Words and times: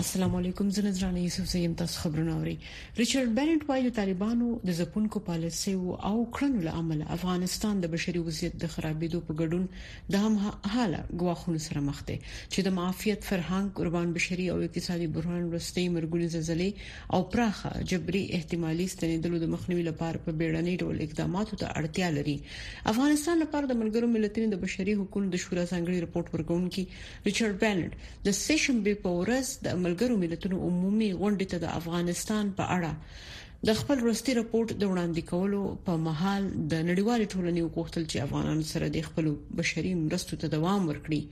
السلام 0.00 0.34
علیکم 0.36 0.70
زنه 0.76 0.90
درانه 0.92 1.20
یوسف 1.24 1.46
زین 1.50 1.74
تاسو 1.80 1.98
خبرونه 2.04 2.32
اوري 2.36 2.52
ریچارډ 3.00 3.28
بنټ 3.34 3.66
وایي 3.66 3.82
د 3.86 3.92
طالبانو 3.98 4.46
د 4.70 4.74
ځپونکو 4.78 5.20
پالیسي 5.26 5.74
او 5.82 6.12
کړنو 6.38 6.62
له 6.64 6.72
امله 6.80 7.04
افغانستان 7.16 7.82
د 7.84 7.90
بشري 7.92 8.22
وضعیت 8.28 8.56
د 8.62 8.70
خرابېدو 8.72 9.20
په 9.28 9.36
ګډون 9.40 9.68
د 10.14 10.24
هم 10.24 10.38
حاله 10.76 11.02
غواخونو 11.20 11.60
سره 11.66 11.82
مخ 11.90 12.00
دی 12.08 12.16
چې 12.22 12.66
د 12.68 12.74
معافیت 12.78 13.28
فرهنګ 13.28 13.70
قربان 13.82 14.16
بشري 14.16 14.48
او 14.56 14.56
اقتصادي 14.68 15.06
بحران 15.18 15.44
وروستي 15.52 15.86
مرګونی 15.98 16.26
زلزلې 16.34 17.14
او 17.18 17.22
پراخه 17.36 17.72
جبري 17.94 18.24
احتمالي 18.40 18.88
ستنېدلو 18.96 19.40
د 19.44 19.52
مخنیوي 19.54 19.86
لپاره 19.90 20.24
په 20.26 20.36
بیړني 20.42 20.76
ډول 20.82 21.00
اقداماتو 21.06 21.60
ته 21.62 21.70
اړتیا 21.76 22.10
لري 22.18 22.36
افغانستان 22.96 23.40
لپاره 23.46 23.72
د 23.74 23.80
ملګرو 23.86 24.10
ملتونو 24.18 24.52
د 24.56 24.62
بشري 24.66 24.98
حقوقو 25.04 25.24
د 25.38 25.44
شورا 25.46 25.68
څنګه 25.72 26.04
ریپورت 26.08 26.34
ورکوونکي 26.36 26.86
ریچارډ 26.98 27.56
بنټ 27.64 28.28
د 28.28 28.38
سیشن 28.42 28.84
بي 28.90 28.98
پورس 29.08 29.56
د 29.70 29.80
ملګرو 29.84 30.18
ملتونو 30.24 30.56
عمومي 30.68 31.08
غونډې 31.20 31.46
ته 31.52 31.56
د 31.64 31.66
افغانستان 31.80 32.44
په 32.58 32.64
اړه 32.76 32.92
د 33.68 33.76
خپل 33.80 33.96
رستي 34.10 34.32
رپورت 34.40 34.70
د 34.80 34.84
وړاندې 34.92 35.22
کولو 35.32 35.60
په 35.86 35.92
محل 36.06 36.44
د 36.72 36.80
نړیوال 36.88 37.20
ټولنې 37.32 37.62
وکړل 37.66 38.04
چې 38.10 38.24
افغانان 38.26 38.60
سره 38.72 38.86
د 38.96 39.04
خپل 39.08 39.26
بشري 39.60 39.92
مرستو 40.04 40.34
ته 40.42 40.46
دوام 40.56 40.80
ورکړي 40.90 41.22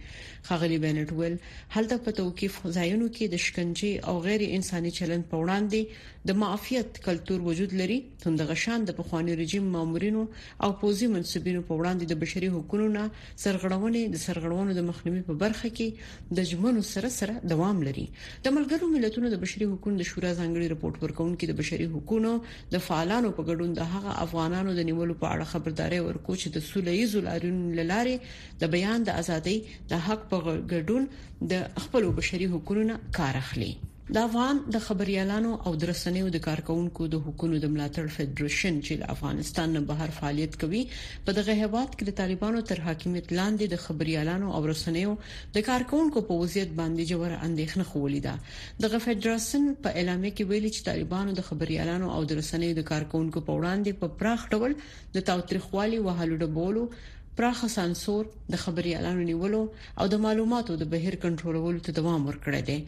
خغلی 0.49 0.79
بنټ 0.85 1.09
ویل 1.19 1.37
هلته 1.77 1.95
په 2.07 2.11
توقيف 2.21 2.55
ځایونو 2.77 3.07
کې 3.15 3.25
د 3.35 3.43
شکنجه 3.47 3.93
او 4.13 4.15
غیر 4.29 4.41
انساني 4.61 4.91
چلند 5.01 5.25
په 5.33 5.37
وړاندې 5.43 5.81
د 6.29 6.37
معافیت 6.41 6.99
کلچر 7.05 7.39
وجود 7.47 7.73
لري 7.79 7.95
همدغه 8.27 8.55
شان 8.65 8.85
د 8.89 8.97
پخوانی 8.99 9.33
رژیم 9.41 9.65
مامورینو 9.77 10.21
او 10.67 10.71
پوزي 10.83 11.07
منسوبینو 11.15 11.63
په 11.71 11.79
وړاندې 11.81 12.05
د 12.13 12.21
بشري 12.23 12.51
حقوقو 12.53 12.87
نه 12.99 13.03
سرغړونې 13.45 14.03
د 14.13 14.17
سرغړونو 14.27 14.71
د 14.79 14.87
مخنیوي 14.93 15.23
په 15.33 15.37
برخه 15.43 15.71
کې 15.81 15.89
د 16.41 16.49
جمنو 16.53 16.83
سره 16.93 17.11
سره 17.19 17.35
دوام 17.55 17.77
لري 17.89 18.05
د 18.47 18.57
ملګرو 18.61 18.93
ملتونو 18.97 19.33
د 19.35 19.41
بشري 19.49 19.69
حقوقو 19.75 19.97
د 20.05 20.11
شورا 20.15 20.33
ځانګړي 20.41 20.67
رپورت 20.77 20.97
ورکونکو 21.09 21.51
د 21.53 21.59
بشري 21.65 21.89
حقوقو 21.99 22.35
د 22.79 22.85
فعالانو 22.89 23.35
په 23.39 23.49
ګډون 23.51 23.75
د 23.83 23.93
هغه 23.99 24.17
افغانانو 24.31 24.77
د 24.81 24.89
نیولو 24.91 25.19
په 25.23 25.35
اړه 25.35 25.51
خبرداري 25.59 26.01
ورکوي 26.09 26.39
چې 26.43 26.59
د 26.59 26.69
سولې 26.73 26.99
ییزو 27.03 27.25
لارونو 27.31 27.93
لاره 27.93 28.59
د 28.67 28.73
بیان 28.77 29.09
د 29.15 29.19
ازادۍ 29.25 29.59
د 29.95 30.07
حق 30.09 30.25
په 30.33 30.57
ګډون 30.75 31.11
د 31.55 31.81
خپل 31.87 32.11
بشري 32.21 32.51
حقوقو 32.55 32.91
نه 32.93 33.01
کار 33.23 33.45
اخلي 33.47 33.73
د 34.17 34.25
افغان 34.29 34.57
د 34.75 34.81
خبريالانو 34.87 35.51
او 35.69 35.71
د 35.83 35.89
رسنیو 35.91 36.27
د 36.33 36.39
کارکونکو 36.47 37.03
د 37.13 37.17
حکومت 37.27 37.61
د 37.65 37.69
ملاتړ 37.75 38.05
فدرېشن 38.17 38.75
چې 38.87 38.93
د 39.03 39.13
افغانستان 39.15 39.69
نه 39.77 39.81
بهر 39.91 40.11
فعالیت 40.17 40.57
کوي 40.65 40.81
په 41.29 41.35
دغه 41.39 41.55
هیواد 41.61 41.91
کې 41.97 42.05
د 42.09 42.13
طالبانو 42.21 42.61
تر 42.71 42.83
حاکمیت 42.89 43.33
لاندې 43.39 43.67
د 43.75 43.81
خبريالانو 43.85 44.49
او 44.59 44.61
رسنیو 44.73 45.15
د 45.55 45.65
کارکونکو 45.69 46.25
په 46.33 46.37
وضعیت 46.43 46.75
باندې 46.81 47.11
جوړ 47.13 47.29
اندېښنه 47.47 47.85
خولې 47.93 48.21
ده 48.27 48.83
دغه 48.87 49.01
فدرېشن 49.07 49.65
په 49.87 49.97
اعلامیه 50.01 50.33
کې 50.37 50.45
ویلي 50.53 50.71
چې 50.77 50.83
طالبانو 50.91 51.31
د 51.41 51.49
خبريالانو 51.49 52.07
او 52.19 52.21
د 52.33 52.41
رسنیو 52.43 52.77
د 52.81 52.87
کارکونکو 52.93 53.45
په 53.49 53.53
وړاندې 53.59 53.93
په 54.01 54.07
پراخ 54.25 54.41
ډول 54.59 54.77
د 55.17 55.27
تاوتریخوالي 55.33 55.99
وهلو 56.11 56.41
ډبولو 56.43 56.85
پراخه 57.41 57.73
سانسور 57.79 58.31
د 58.53 58.63
خبري 58.67 58.93
اعلان 58.99 59.25
نیولو 59.33 59.63
او 60.05 60.11
د 60.17 60.23
معلوماتو 60.29 60.79
د 60.85 60.91
بهر 60.95 61.15
کنټرولولو 61.27 61.85
ته 61.91 61.99
دوام 62.03 62.31
ورکړی 62.33 62.63
دی 62.71 62.79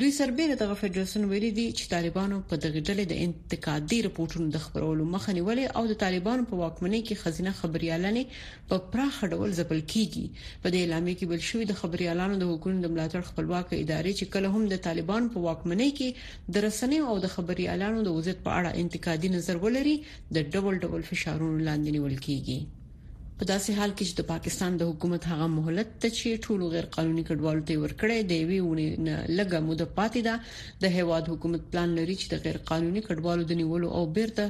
دوی 0.00 0.10
سربېره 0.18 0.54
دغه 0.62 0.74
فدراسیون 0.82 1.24
ویلي 1.30 1.48
دي 1.58 1.64
چې 1.78 1.84
طالبانو 1.94 2.36
په 2.52 2.58
دغه 2.64 2.78
ډلې 2.88 3.04
د 3.10 3.14
انتقادي 3.26 3.98
راپورټونو 4.06 4.48
د 4.54 4.58
خبرولو 4.66 5.04
مخه 5.14 5.30
نیولې 5.38 5.66
او 5.80 5.90
د 5.90 5.94
طالبانو 6.04 6.42
په 6.52 6.62
واکمنۍ 6.62 7.00
کې 7.06 7.20
خزینه 7.24 7.52
خبريالانې 7.60 8.24
په 8.72 8.86
پراخه 8.96 9.24
ډول 9.32 9.50
ځپل 9.60 9.80
کیږي 9.92 10.24
په 10.62 10.66
دې 10.72 10.78
اعلامیه 10.84 11.14
کې 11.20 11.26
بل 11.32 11.40
شوې 11.50 11.64
د 11.70 11.74
خبريالانو 11.84 12.34
د 12.44 12.52
حکومت 12.54 12.78
د 12.82 12.86
ملاتړ 12.96 13.20
خپلواک 13.30 13.66
ادارې 13.82 14.12
چې 14.18 14.24
کله 14.32 14.48
هم 14.56 14.62
د 14.74 14.84
طالبانو 14.90 15.26
په 15.38 15.46
واکمنۍ 15.46 15.90
کې 16.02 16.08
د 16.54 16.68
رسنۍ 16.70 17.00
او 17.12 17.22
د 17.26 17.38
خبريالانو 17.38 17.98
د 18.04 18.08
وضعیت 18.20 18.38
په 18.46 18.52
اړه 18.58 18.78
انتقادي 18.84 19.28
نظر 19.38 19.54
ولري 19.66 19.96
د 20.36 20.52
ډول 20.54 20.74
ډول 20.84 21.00
فشارونو 21.08 21.56
لاندې 21.68 21.88
نیول 21.98 22.16
کیږي 22.28 22.58
په 23.44 23.50
داسې 23.56 23.70
حال 23.78 23.92
کې 23.96 24.04
چې 24.08 24.14
د 24.16 24.22
پاکستان 24.32 24.72
د 24.76 24.82
حکومت 24.90 25.22
هغه 25.32 25.46
مهلت 25.58 25.88
ته 26.02 26.08
چې 26.18 26.40
ټولو 26.44 26.64
غیر 26.74 26.86
قانوني 26.96 27.22
کډوالو 27.28 27.66
ته 27.68 27.74
ورکړې 27.84 28.18
دی 28.30 28.40
ویونه 28.50 29.14
لګه 29.38 29.58
مود 29.66 29.80
پاتې 29.98 30.20
ده 30.26 30.34
د 30.82 30.84
هیواد 30.96 31.24
حکومت 31.32 31.62
پلان 31.72 31.88
لري 31.98 32.16
چې 32.20 32.26
د 32.28 32.34
غیر 32.44 32.58
قانوني 32.70 33.00
کډوالو 33.08 33.42
د 33.46 33.52
نیولو 33.60 33.88
او 33.96 34.02
بیرته 34.16 34.44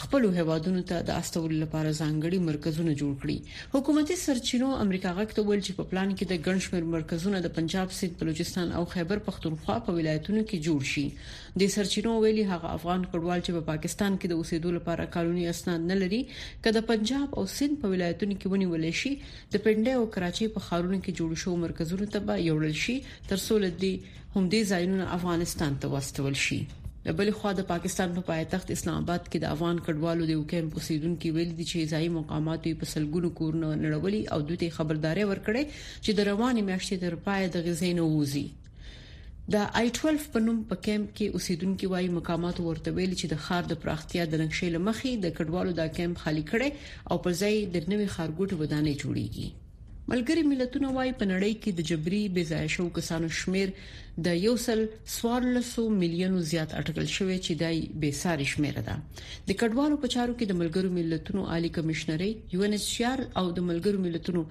خپل 0.00 0.22
هوادونو 0.40 0.82
ته 0.90 0.98
د 1.08 1.16
استولو 1.22 1.56
لپاره 1.62 1.88
ځانګړي 1.98 2.38
مرکزونه 2.48 2.92
جوړ 3.00 3.12
کړي 3.22 3.36
حکومتي 3.74 4.16
سرچینو 4.26 4.68
امریکا 4.84 5.10
غاکته 5.18 5.42
ویل 5.48 5.60
چې 5.66 5.72
په 5.80 5.84
پلان 5.90 6.14
کې 6.16 6.24
د 6.28 6.44
ګنشمیر 6.46 6.86
مرکزونه 6.94 7.40
د 7.44 7.52
پنجاب 7.58 7.88
سیند 7.98 8.14
بلوچستان 8.22 8.68
او 8.78 8.84
خیبر 8.94 9.18
پختونخوا 9.28 9.76
په 9.86 9.96
ولایتونو 9.98 10.42
کې 10.48 10.62
جوړ 10.68 10.80
شي 10.92 11.04
د 11.62 11.72
سرچینو 11.76 12.14
ویلي 12.24 12.44
هغه 12.54 12.68
افغان 12.78 13.04
کډوال 13.10 13.40
چې 13.46 13.50
په 13.58 13.62
پاکستان 13.70 14.16
کې 14.18 14.28
د 14.30 14.34
اوسېدو 14.40 14.68
لپاره 14.80 15.08
قانوني 15.20 15.44
اسناد 15.54 15.80
نه 15.92 15.96
لري 16.02 16.22
کله 16.64 16.74
د 16.80 16.88
پنجاب 16.92 17.28
او 17.38 17.46
سیند 17.58 17.74
په 17.86 17.92
ولایتونو 17.94 18.38
کې 18.40 18.52
ونیول 18.56 18.90
شي 19.04 19.12
د 19.54 19.66
پنده 19.68 19.92
او 20.02 20.08
کراچي 20.18 20.48
په 20.58 20.66
خارونو 20.68 20.98
کې 21.04 21.18
جوړ 21.22 21.30
شو 21.44 21.62
مرکزونو 21.68 22.12
ته 22.16 22.24
به 22.28 22.34
یوړل 22.50 22.74
شي 22.86 22.96
تر 23.30 23.38
څو 23.48 23.54
لدی 23.66 23.94
همدې 24.12 24.70
ځایونه 24.72 25.04
افغانستان 25.18 25.82
ته 25.84 25.96
واستول 25.96 26.38
شي 26.46 26.60
د 27.06 27.14
بل 27.18 27.28
خوا 27.36 27.50
د 27.58 27.62
پاکستان 27.70 28.08
په 28.16 28.22
پایتخت 28.28 28.68
اسلام 28.74 28.96
آباد 29.04 29.24
کې 29.30 29.38
د 29.44 29.54
افغان 29.56 29.76
کډوالو 29.86 30.22
د 30.26 30.28
یو 30.36 30.42
کمپ 30.52 30.72
اوسیدونکو 30.80 31.26
ویل 31.36 31.50
دي 31.60 31.64
چې 31.70 31.88
ځای 31.94 32.06
مقامات 32.18 32.62
په 32.82 32.86
سلګونو 32.92 33.28
کورن 33.40 33.62
نړولي 33.84 34.20
او 34.36 34.36
دوی 34.50 34.58
ته 34.62 34.76
خبرداري 34.76 35.24
ورکړي 35.28 35.62
چې 36.04 36.10
د 36.18 36.28
رواني 36.30 36.62
میاشتې 36.68 36.96
تر 37.04 37.14
پای 37.26 37.42
د 37.56 37.64
غزین 37.66 37.98
ووزي 38.02 38.44
د 39.54 39.64
آی 39.80 39.88
12 39.98 40.30
په 40.36 40.42
نوم 40.46 40.58
په 40.74 40.82
کیمپ 40.88 41.08
کې 41.16 41.34
اوسیدونکو 41.38 41.84
وايي 41.94 42.08
مقامات 42.18 42.56
ورته 42.66 42.88
ویل 43.00 43.12
چې 43.20 43.26
د 43.32 43.36
خار 43.48 43.62
د 43.72 43.80
پراختیا 43.86 44.24
د 44.28 44.34
نقشې 44.44 44.68
لمخې 44.76 45.12
د 45.26 45.34
کډوالو 45.40 45.72
دا 45.80 45.86
کیمپ 45.98 46.16
خالی 46.26 46.44
کړي 46.52 46.68
او 47.10 47.16
پر 47.26 47.32
ځای 47.42 47.56
د 47.74 47.76
نوې 47.90 48.08
خارګوټ 48.14 48.50
ودانې 48.60 48.92
جوړیږي 49.04 49.46
ملګری 50.12 50.40
ملتونه 50.46 50.88
وايي 50.94 51.12
په 51.20 51.26
نړۍ 51.28 51.52
کې 51.60 51.72
د 51.76 51.84
جبري 51.90 52.18
بېځای 52.32 52.66
شو 52.72 52.84
کسانو 52.96 53.28
شمیر 53.36 53.70
د 54.26 54.34
یو 54.46 54.52
سل 54.64 54.82
سوارلسو 55.12 55.84
میلیونو 56.00 56.40
زیات 56.48 56.74
اټکل 56.80 57.06
شوی 57.12 57.38
چې 57.46 57.56
دای 57.62 57.78
بې 58.02 58.10
ساري 58.18 58.48
شمیر 58.50 58.80
ده 58.90 58.96
د 59.48 59.58
کډوالو 59.62 60.00
په 60.02 60.10
چارو 60.16 60.36
کې 60.38 60.50
د 60.50 60.58
ملګرو 60.62 60.90
ملتونو 60.98 61.46
عالی 61.54 61.70
کمشنري 61.78 62.30
یو 62.56 62.66
ان 62.68 62.76
ایچ 62.80 62.90
او 63.40 63.46
د 63.60 63.66
ملګرو 63.70 64.04
ملتونو 64.06 64.44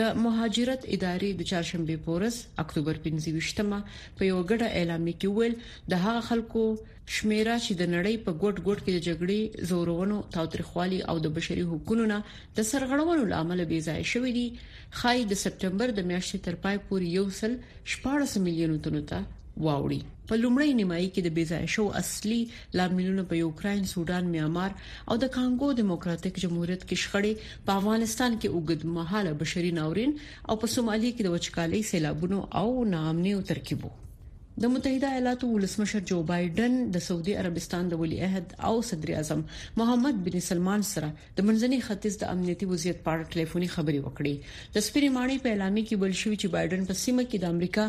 د 0.00 0.20
مهاجرت 0.26 0.84
ادارې 0.84 1.40
د 1.40 1.48
چهارشنبه 1.52 2.04
پورس 2.08 2.38
اکتوبر 2.64 3.02
15 3.08 3.58
په 3.64 4.32
یو 4.32 4.38
غټه 4.52 4.72
اعلامیه 4.80 5.20
کې 5.22 5.38
ویل 5.38 5.60
د 5.94 6.02
هغه 6.08 6.26
خلکو 6.30 6.66
شمیره 7.14 7.54
چې 7.62 7.74
د 7.78 7.86
نړۍ 7.92 8.16
په 8.24 8.32
ګډ 8.42 8.56
ګډ 8.66 8.78
کې 8.84 8.92
د 8.96 8.98
جګړې 9.06 9.40
زورونو 9.70 10.16
تاوتریخوالي 10.34 10.98
او 11.12 11.14
د 11.22 11.32
بشري 11.36 11.62
حقوقو 11.70 11.96
نه 12.12 12.18
د 12.58 12.66
سرغړونو 12.70 13.22
لامل 13.32 13.62
بي 13.70 13.78
ځای 13.88 14.02
شوې 14.12 14.32
دي 14.36 14.46
خای 15.00 15.18
د 15.30 15.40
سپټمبر 15.44 15.88
د 15.96 16.00
میاشتې 16.10 16.38
تر 16.46 16.54
پای 16.66 16.76
پورې 16.86 17.06
یو 17.18 17.26
سل 17.38 17.54
14 17.94 18.42
میلیون 18.44 18.76
تنو 18.84 19.00
ته 19.12 19.18
واوړي 19.66 20.00
په 20.28 20.34
لومړی 20.42 20.76
نیمایي 20.80 21.08
کې 21.14 21.22
د 21.26 21.34
بيزای 21.38 21.64
شو 21.74 21.84
اصلي 22.00 22.38
لاملونه 22.80 23.24
په 23.32 23.38
یوکرين 23.44 23.82
سودان 23.94 24.28
میانمار 24.34 24.70
او 25.08 25.14
د 25.22 25.32
کانګو 25.38 25.68
دیموکراتیک 25.80 26.34
جمهوریت 26.44 26.84
کې 26.84 27.00
شخړې 27.02 27.64
په 27.66 27.70
افغانستان 27.82 28.30
کې 28.40 28.52
اوږد 28.54 28.80
مهاله 28.98 29.32
بشري 29.42 29.74
ناورین 29.80 30.14
او 30.48 30.62
په 30.62 30.72
سومالي 30.76 31.10
کې 31.14 31.24
د 31.26 31.36
وچکالۍ 31.36 31.82
سیلابونو 31.92 32.38
او 32.62 32.68
ناامنۍ 32.94 33.34
ترکیبو 33.50 33.92
د 34.62 34.68
متحده 34.72 35.10
ایالاتو 35.16 35.46
ولسمشر 35.50 36.00
جو 36.08 36.16
بایدن 36.30 36.74
د 36.94 37.00
سعودي 37.04 37.34
عربستان 37.42 37.86
د 37.90 38.00
ولی 38.00 38.16
عہد 38.24 38.50
او 38.70 38.72
صدر 38.88 39.12
اعظم 39.20 39.44
محمد 39.80 40.16
بن 40.26 40.34
سلمان 40.46 40.82
سره 40.88 41.06
د 41.38 41.46
منځني 41.50 41.78
ختیځ 41.86 42.18
د 42.22 42.32
امنیتي 42.34 42.68
وضعیت 42.72 42.98
په 43.06 43.14
اړه 43.14 43.36
ټلیفوني 43.36 43.68
خبري 43.74 44.00
وکړي 44.02 44.74
د 44.74 44.84
سپری 44.88 45.08
ماڼۍ 45.14 45.38
په 45.46 45.54
اعلامیه 45.54 45.86
کې 45.90 46.02
بل 46.02 46.12
شوی 46.22 46.32
چې 46.42 46.52
بایدن 46.56 46.84
په 46.90 46.96
سیمه 47.04 47.24
کې 47.28 47.44
د 47.44 47.54
امریکا 47.56 47.86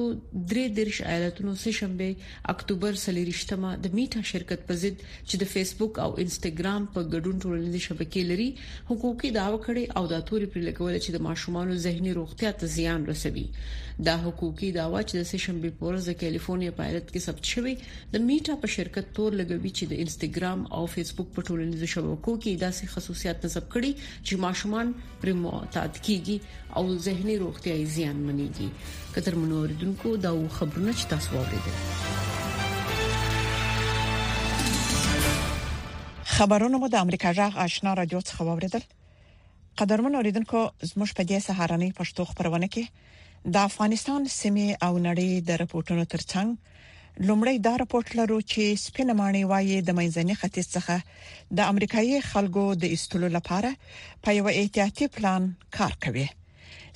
درې 0.52 0.64
درش 0.78 0.98
ایالتونو 1.16 1.52
سه 1.64 1.72
شنبه 1.80 2.38
اکتوبر 2.54 2.94
سلیریشتمه 3.06 3.70
د 3.84 3.96
میټا 3.98 4.22
شرکت 4.32 4.62
په 4.70 4.74
ضد 4.84 4.96
چې 5.30 5.36
د 5.44 5.52
فیسبوک 5.54 5.94
او 6.06 6.10
انستګرام 6.24 6.84
په 6.96 7.00
ګډون 7.14 7.36
ټولنیز 7.44 7.78
شبکې 7.88 8.22
لري 8.32 8.48
حقوقي 8.92 9.30
داوا 9.38 9.60
کړي 9.66 9.86
او 10.02 10.12
د 10.14 10.26
توري 10.32 10.48
پر 10.56 10.60
لګول 10.68 10.94
چې 11.04 11.10
د 11.18 11.26
ماشومان 11.28 11.68
ذهني 11.86 12.12
روغتیا 12.20 12.52
ته 12.64 12.72
زیان 12.78 13.02
رسوي 13.12 13.46
دا 14.08 14.16
حقوقي 14.18 14.72
داوا 14.74 15.02
چې 15.04 15.18
د 15.20 15.24
سشنبه 15.30 15.70
پورز 15.80 16.06
د 16.10 16.14
کیلیفورنیا 16.20 16.72
پایلټ 16.76 17.08
کې 17.08 17.20
ثبت 17.24 17.46
شوی 17.56 17.74
د 18.14 18.22
میټا 18.28 18.54
په 18.62 18.68
شرکت 18.76 19.10
تور 19.18 19.34
لګوي 19.40 19.72
چې 19.80 19.90
د 19.92 19.96
انستګرام 20.04 20.60
او 20.78 20.84
فیسبوک 20.94 21.28
په 21.38 21.46
ټولنیزو 21.50 21.88
شبکو 21.94 22.36
کې 22.38 22.62
داسې 22.62 22.92
خصوصیات 22.94 23.48
نصب 23.48 23.68
کړي 23.76 23.92
چې 24.28 24.42
ماشومان 24.46 24.94
پر 25.24 25.34
معتاد 25.42 26.00
کیږي 26.08 26.38
او 26.82 26.86
زهنی 27.10 27.36
روغتيایي 27.44 27.86
زیان 27.98 28.24
منيږي 28.30 29.18
کتر 29.18 29.40
منوریدونکو 29.42 30.16
دا 30.28 30.34
خبرونه 30.60 30.96
چې 31.02 31.12
تاسو 31.16 31.36
واورېدل 31.36 31.76
خبرونه 36.38 36.76
مو 36.82 36.88
د 36.98 37.00
امریکا 37.06 37.30
جغ 37.44 37.54
آشنا 37.68 37.92
رادیو 38.04 38.22
څخه 38.28 38.42
واوریدل 38.52 38.84
قدرمن 39.84 40.14
اوریدونکو 40.22 40.60
زموږ 40.66 41.10
په 41.22 41.24
دې 41.32 41.40
سهارنۍ 41.50 41.94
پښتو 42.04 42.22
خبرونه 42.34 42.68
کې 42.76 42.86
د 43.46 43.56
افغانستان 43.70 44.22
سیمه 44.40 44.68
او 44.86 44.94
نړۍ 45.08 45.32
د 45.50 45.60
راپورټونو 45.62 46.04
ترڅنګ 46.14 46.50
لومړی 47.30 47.56
دا 47.68 47.72
راپورټ 47.82 48.08
لرو 48.20 48.40
چې 48.54 48.64
سپینمانی 48.88 49.44
وایي 49.52 49.78
د 49.88 49.98
منځني 50.00 50.36
ختیځ 50.42 50.68
څخه 50.76 50.96
د 51.58 51.72
امریکایي 51.74 52.18
خلکو 52.34 52.66
د 52.82 52.94
ایستلو 52.98 53.28
لپاره 53.38 53.70
په 54.28 54.36
یو 54.40 54.46
احتیاطي 54.62 55.06
پلان 55.16 55.42
کار 55.80 55.94
کوي 56.06 56.28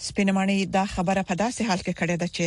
سپینمانی 0.07 0.59
دا 0.77 0.83
خبره 0.93 1.21
په 1.31 1.35
داسې 1.41 1.61
حال 1.69 1.79
کې 1.85 1.93
کړې 1.99 2.15
ده 2.21 2.27
چې 2.35 2.45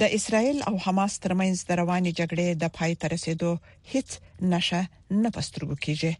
د 0.00 0.16
اسرایل 0.20 0.58
او 0.68 0.74
حماس 0.86 1.12
ترمنځ 1.24 1.56
د 1.68 1.80
رواني 1.82 2.10
جګړې 2.18 2.48
د 2.62 2.64
پای 2.78 2.92
تر 3.00 3.08
رسیدو 3.16 3.50
هیڅ 3.92 4.08
نشه 4.54 4.82
نه 5.22 5.28
پسترګو 5.36 5.76
کیږي 5.86 6.12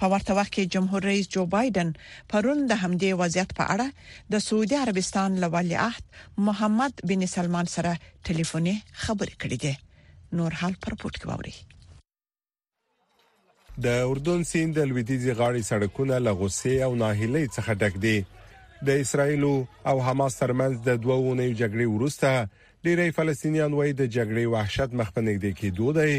په 0.00 0.06
ورته 0.12 0.32
وخت 0.38 0.52
کې 0.56 0.70
جمهور 0.74 1.02
رئیس 1.10 1.28
جو 1.36 1.44
بایدن 1.54 1.90
پرون 2.34 2.62
د 2.70 2.80
همدې 2.82 3.12
وضعیت 3.22 3.54
په 3.60 3.64
اړه 3.74 4.34
د 4.34 4.44
سعودي 4.48 4.76
عربستان 4.84 5.40
لوالي 5.44 5.74
عهد 5.86 6.42
محمد 6.48 7.02
بن 7.12 7.26
سلمان 7.36 7.66
سره 7.76 7.92
ټلیفوني 8.30 8.76
خبرې 9.04 9.34
کړې 9.42 9.58
ده 9.66 10.38
نور 10.40 10.58
حال 10.62 10.74
پر 10.86 10.98
پورت 11.02 11.16
کې 11.20 11.28
ووري 11.30 11.54
د 13.84 13.86
اردن 14.12 14.44
سیند 14.52 14.78
د 14.80 14.88
لویدیزي 14.92 15.32
غاړې 15.40 15.62
سړکونه 15.70 16.16
له 16.26 16.30
غوسې 16.40 16.74
او 16.86 16.92
ناهیلۍ 17.02 17.44
څخه 17.56 17.72
ډک 17.82 17.94
دي 18.04 18.16
د 18.88 19.04
اسرایل 19.04 19.42
او 19.90 19.96
حماس 20.06 20.34
ترمنځ 20.42 20.74
د 20.88 21.02
دوو 21.02 21.34
نوي 21.40 21.54
جګړې 21.62 21.86
وروسته 21.96 22.30
ډیری 22.88 23.08
فلسطینیان 23.18 23.72
وایي 23.78 23.92
د 24.00 24.08
جګړې 24.16 24.44
وحشت 24.54 24.90
مخ 25.00 25.08
په 25.16 25.20
نږدې 25.28 25.52
کې 25.58 25.68
دوه 25.78 25.92
دی 25.98 26.14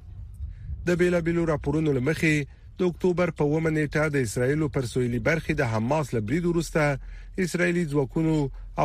د 0.89 0.99
بیلابیلو 1.03 1.45
راپورونو 1.53 1.95
لمخې 1.99 2.67
د 2.81 2.89
اکتوبر 2.91 3.35
په 3.41 3.49
ومنېټه 3.53 4.17
د 4.17 4.27
اسرایل 4.29 4.67
پر 4.79 4.89
سویلي 4.95 5.19
برخې 5.29 5.61
د 5.63 5.71
حماس 5.75 6.13
لبرید 6.17 6.49
وروسته 6.53 7.47
اسرایلی 7.49 7.85
ځواکونو 7.95 8.35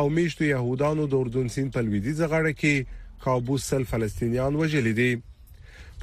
او 0.01 0.05
میشتو 0.19 0.49
يهودانو 0.53 1.11
د 1.15 1.21
اردن 1.23 1.53
سین 1.57 1.73
په 1.77 1.87
لویدي 1.89 2.17
زغړه 2.23 2.57
کې 2.63 2.97
کابوس 3.25 3.63
سل 3.69 3.83
فلسطینیان 3.89 4.55
وژل 4.59 4.87
دي 4.99 5.11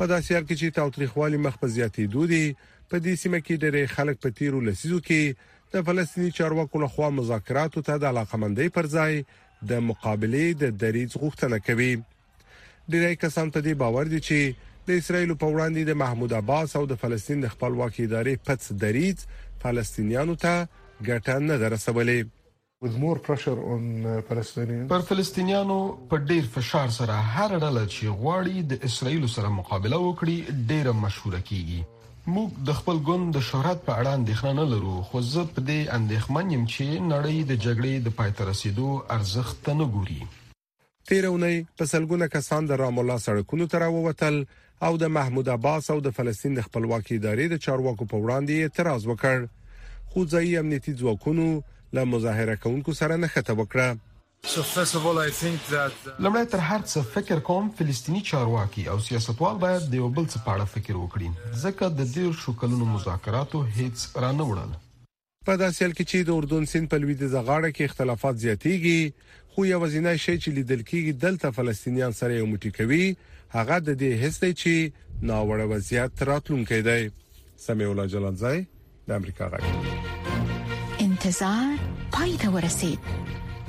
په 0.01 0.07
داسې 0.13 0.31
حال 0.35 0.45
کې 0.49 0.57
چې 0.61 0.77
تاوتریخوالي 0.79 1.39
مخ 1.47 1.55
په 1.63 1.67
زیاتې 1.77 2.05
دودي 2.15 2.45
په 2.91 2.97
دې 3.05 3.15
سیمه 3.23 3.41
کې 3.47 3.61
ډېر 3.63 3.93
خلک 3.97 4.17
په 4.27 4.37
تیرو 4.41 4.61
لسیزو 4.69 4.99
کې 5.07 5.23
د 5.75 5.89
فلسطیني 5.89 6.31
چارواکو 6.39 6.83
لخوا 6.85 7.09
مذاکراتو 7.19 7.83
ته 7.89 7.99
د 8.05 8.13
علاقمندۍ 8.13 8.69
پر 8.79 8.87
ځای 8.97 9.13
د 9.73 9.85
مقابلې 9.89 10.47
د 10.63 10.81
دریض 10.85 11.11
غوښتنه 11.25 11.59
کوي 11.67 11.91
ډېری 12.93 13.17
کسان 13.27 13.51
په 13.57 13.61
دې 13.67 13.75
باور 13.83 14.07
دي 14.15 14.21
چې 14.31 14.65
د 14.91 15.03
اسرایل 15.03 15.35
په 15.35 15.47
وړاندې 15.55 15.83
د 15.91 16.01
محمود 16.05 16.33
عباس 16.43 16.77
او 16.81 16.85
د 16.93 17.01
فلسطین 17.03 17.41
د 17.45 17.53
خپلواکۍ 17.57 18.05
ادارې 18.09 18.49
پڅ 18.49 18.81
دریض 18.85 19.27
فلسطینیانو 19.67 20.39
ته 20.47 20.59
ګټه 20.73 21.39
نه 21.51 21.59
درسولې 21.67 22.19
Uh, 22.85 24.21
پر 24.89 25.01
فلسطینیانو 25.09 25.79
په 26.11 26.17
ډیر 26.27 26.45
فشار 26.57 26.91
سره 26.97 27.15
هر 27.37 27.55
ډول 27.63 27.79
چې 27.95 28.13
غواړي 28.19 28.61
د 28.73 28.79
اسرایل 28.89 29.25
سره 29.33 29.49
مقابله 29.55 29.97
وکړي 30.03 30.37
ډیره 30.73 30.93
مشهوره 30.99 31.41
کیږي 31.49 31.81
موږ 32.35 32.55
د 32.69 32.77
خپل 32.81 33.01
ګوند 33.09 33.27
د 33.37 33.43
شهرت 33.49 33.81
په 33.89 33.97
اړه 34.03 34.13
اندېښنه 34.19 34.53
نه 34.59 34.67
لرو 34.75 34.93
خو 35.09 35.23
زه 35.31 35.43
په 35.57 35.65
دې 35.71 35.81
اندېښمن 35.99 36.53
یم 36.57 36.65
چې 36.75 37.03
نړۍ 37.13 37.39
د 37.51 37.59
جګړې 37.65 37.95
د 38.07 38.15
پای 38.19 38.31
ته 38.41 38.47
رسیدو 38.53 38.89
ارزښت 39.17 39.57
ته 39.69 39.75
نه 39.81 39.87
ګوري 39.95 40.19
تیرونې 41.09 41.57
په 41.79 41.91
سلګونه 41.95 42.29
کسان 42.37 42.69
د 42.71 42.79
رام 42.85 43.03
الله 43.05 43.19
سړکونو 43.27 43.67
ته 43.73 43.81
راووتل 43.87 44.39
او 44.91 45.01
د 45.05 45.11
محمود 45.19 45.51
عباس 45.57 45.91
او 45.97 45.99
د 46.07 46.15
فلسطین 46.21 46.55
د 46.61 46.67
خپلواکۍ 46.69 47.19
ادارې 47.21 47.45
د 47.55 47.65
چارواکو 47.67 48.09
په 48.15 48.23
وړاندې 48.23 48.53
اعتراض 48.63 49.11
وکړ 49.11 49.45
خو 50.15 50.25
ځای 50.37 50.57
امنیتي 50.63 50.97
ځواکونو 51.03 51.49
له 51.93 52.05
مظاهره 52.05 52.57
کوونکو 52.63 52.93
سره 52.93 53.17
نښته 53.17 53.53
وکړه 53.53 53.97
uh, 53.97 53.97
لمړی 56.25 56.45
تر 56.53 56.59
هر 56.69 56.81
څه 56.81 57.01
فکر 57.15 57.39
کوم 57.51 57.65
فلسطینی 57.79 58.21
چارواکي 58.31 58.83
او 58.91 58.99
سیاستوال 59.09 59.57
باید 59.65 59.83
د 59.93 59.95
یو 60.01 60.09
بل 60.09 60.25
څه 60.27 60.39
په 60.49 60.53
اړه 60.57 60.67
فکر 60.75 60.95
وکړي 60.97 61.29
ځکه 61.63 61.85
د 62.01 62.03
ډیر 62.17 62.31
شکلونو 62.45 62.85
مذاکراتو 62.97 63.59
هیڅ 63.79 63.99
رانه 64.25 64.45
وړل 64.51 64.71
په 65.49 65.55
داسې 65.65 65.79
حال 65.85 65.95
کې 65.97 66.05
چې 66.11 66.19
د 66.29 66.31
اردن 66.39 66.63
سیند 66.75 66.87
په 66.95 66.99
لویدي 67.05 67.29
زغاړه 67.35 67.71
کې 67.77 67.83
اختلافات 67.91 68.35
زیاتېږي 68.45 69.01
خو 69.55 69.61
یو 69.71 69.79
وزینای 69.87 70.17
شي 70.27 70.37
چې 70.39 70.49
لیدل 70.59 70.81
کېږي 70.81 71.13
دلته 71.27 71.47
فلسطینیان 71.61 72.13
سره 72.21 72.33
یو 72.41 72.49
موټی 72.53 72.71
کوي 72.81 73.07
هغه 73.59 73.77
د 73.87 73.89
دې 73.89 74.11
حس 74.25 74.37
دی 74.45 74.53
چې 74.63 74.75
ناوړه 75.31 75.67
وضعیت 75.75 76.15
راتلونکي 76.33 76.81
دی 76.91 77.03
سمې 77.09 77.87
الله 77.93 78.07
جلالزای 78.17 78.59
د 79.09 79.11
امریکا 79.21 79.45
غږ 79.55 79.65
انتظار 81.29 81.79
پای 82.13 82.37
ته 82.37 82.49
ورسید 82.51 82.99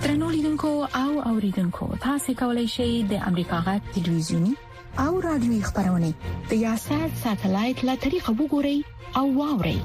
ترنو 0.01 0.29
لیدونکو 0.31 0.67
او 0.67 1.27
اوریدونکو 1.27 1.87
تاسو 2.01 2.33
کولی 2.33 2.67
شئ 2.67 3.03
د 3.09 3.13
امریکا 3.27 3.59
غا 3.65 3.79
تلویزیونی 3.95 4.53
او 4.99 5.19
رادیوي 5.21 5.61
خبرونه 5.61 6.13
د 6.49 6.53
یاشر 6.65 7.09
ساتلایت 7.23 7.79
له 7.87 7.95
طریقو 8.03 8.33
وګورئ 8.43 8.77
او 9.19 9.25
واورئ 9.39 9.75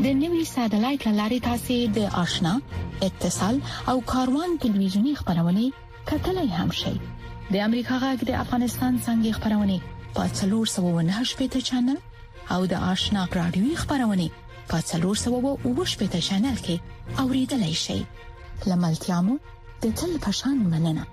د 0.00 0.06
نوي 0.22 0.44
ساتلایت 0.56 1.04
لارې 1.18 1.38
تاسو 1.50 1.76
د 2.00 2.10
آشنا 2.24 2.54
اتصال 3.06 3.56
او 3.90 3.96
کاروان 4.12 4.50
تلویزیونی 4.66 5.14
خبرونه 5.20 5.64
کتلای 6.12 6.48
هم 6.58 6.70
شئ 6.82 6.96
د 6.98 7.54
امریکا 7.70 7.96
غاګ 8.02 8.18
د 8.30 8.42
افغانستان 8.44 8.92
څنګه 9.06 9.30
خبرونه 9.40 9.76
په 10.14 10.22
398 10.44 11.40
پیټه 11.40 11.60
چنل 11.68 11.98
او 12.54 12.60
د 12.72 12.86
آشنا 12.94 13.26
رادیوي 13.40 13.74
خبرونه 13.84 14.28
په 14.70 14.78
398 14.90 16.28
چینل 16.28 16.58
کې 16.66 16.76
اوریدلای 17.22 17.74
شئ 17.84 18.00
لملتيامو 18.70 19.34
د 19.82 19.96
تل 19.98 20.12
پشان 20.26 20.56
مننه 20.74 21.04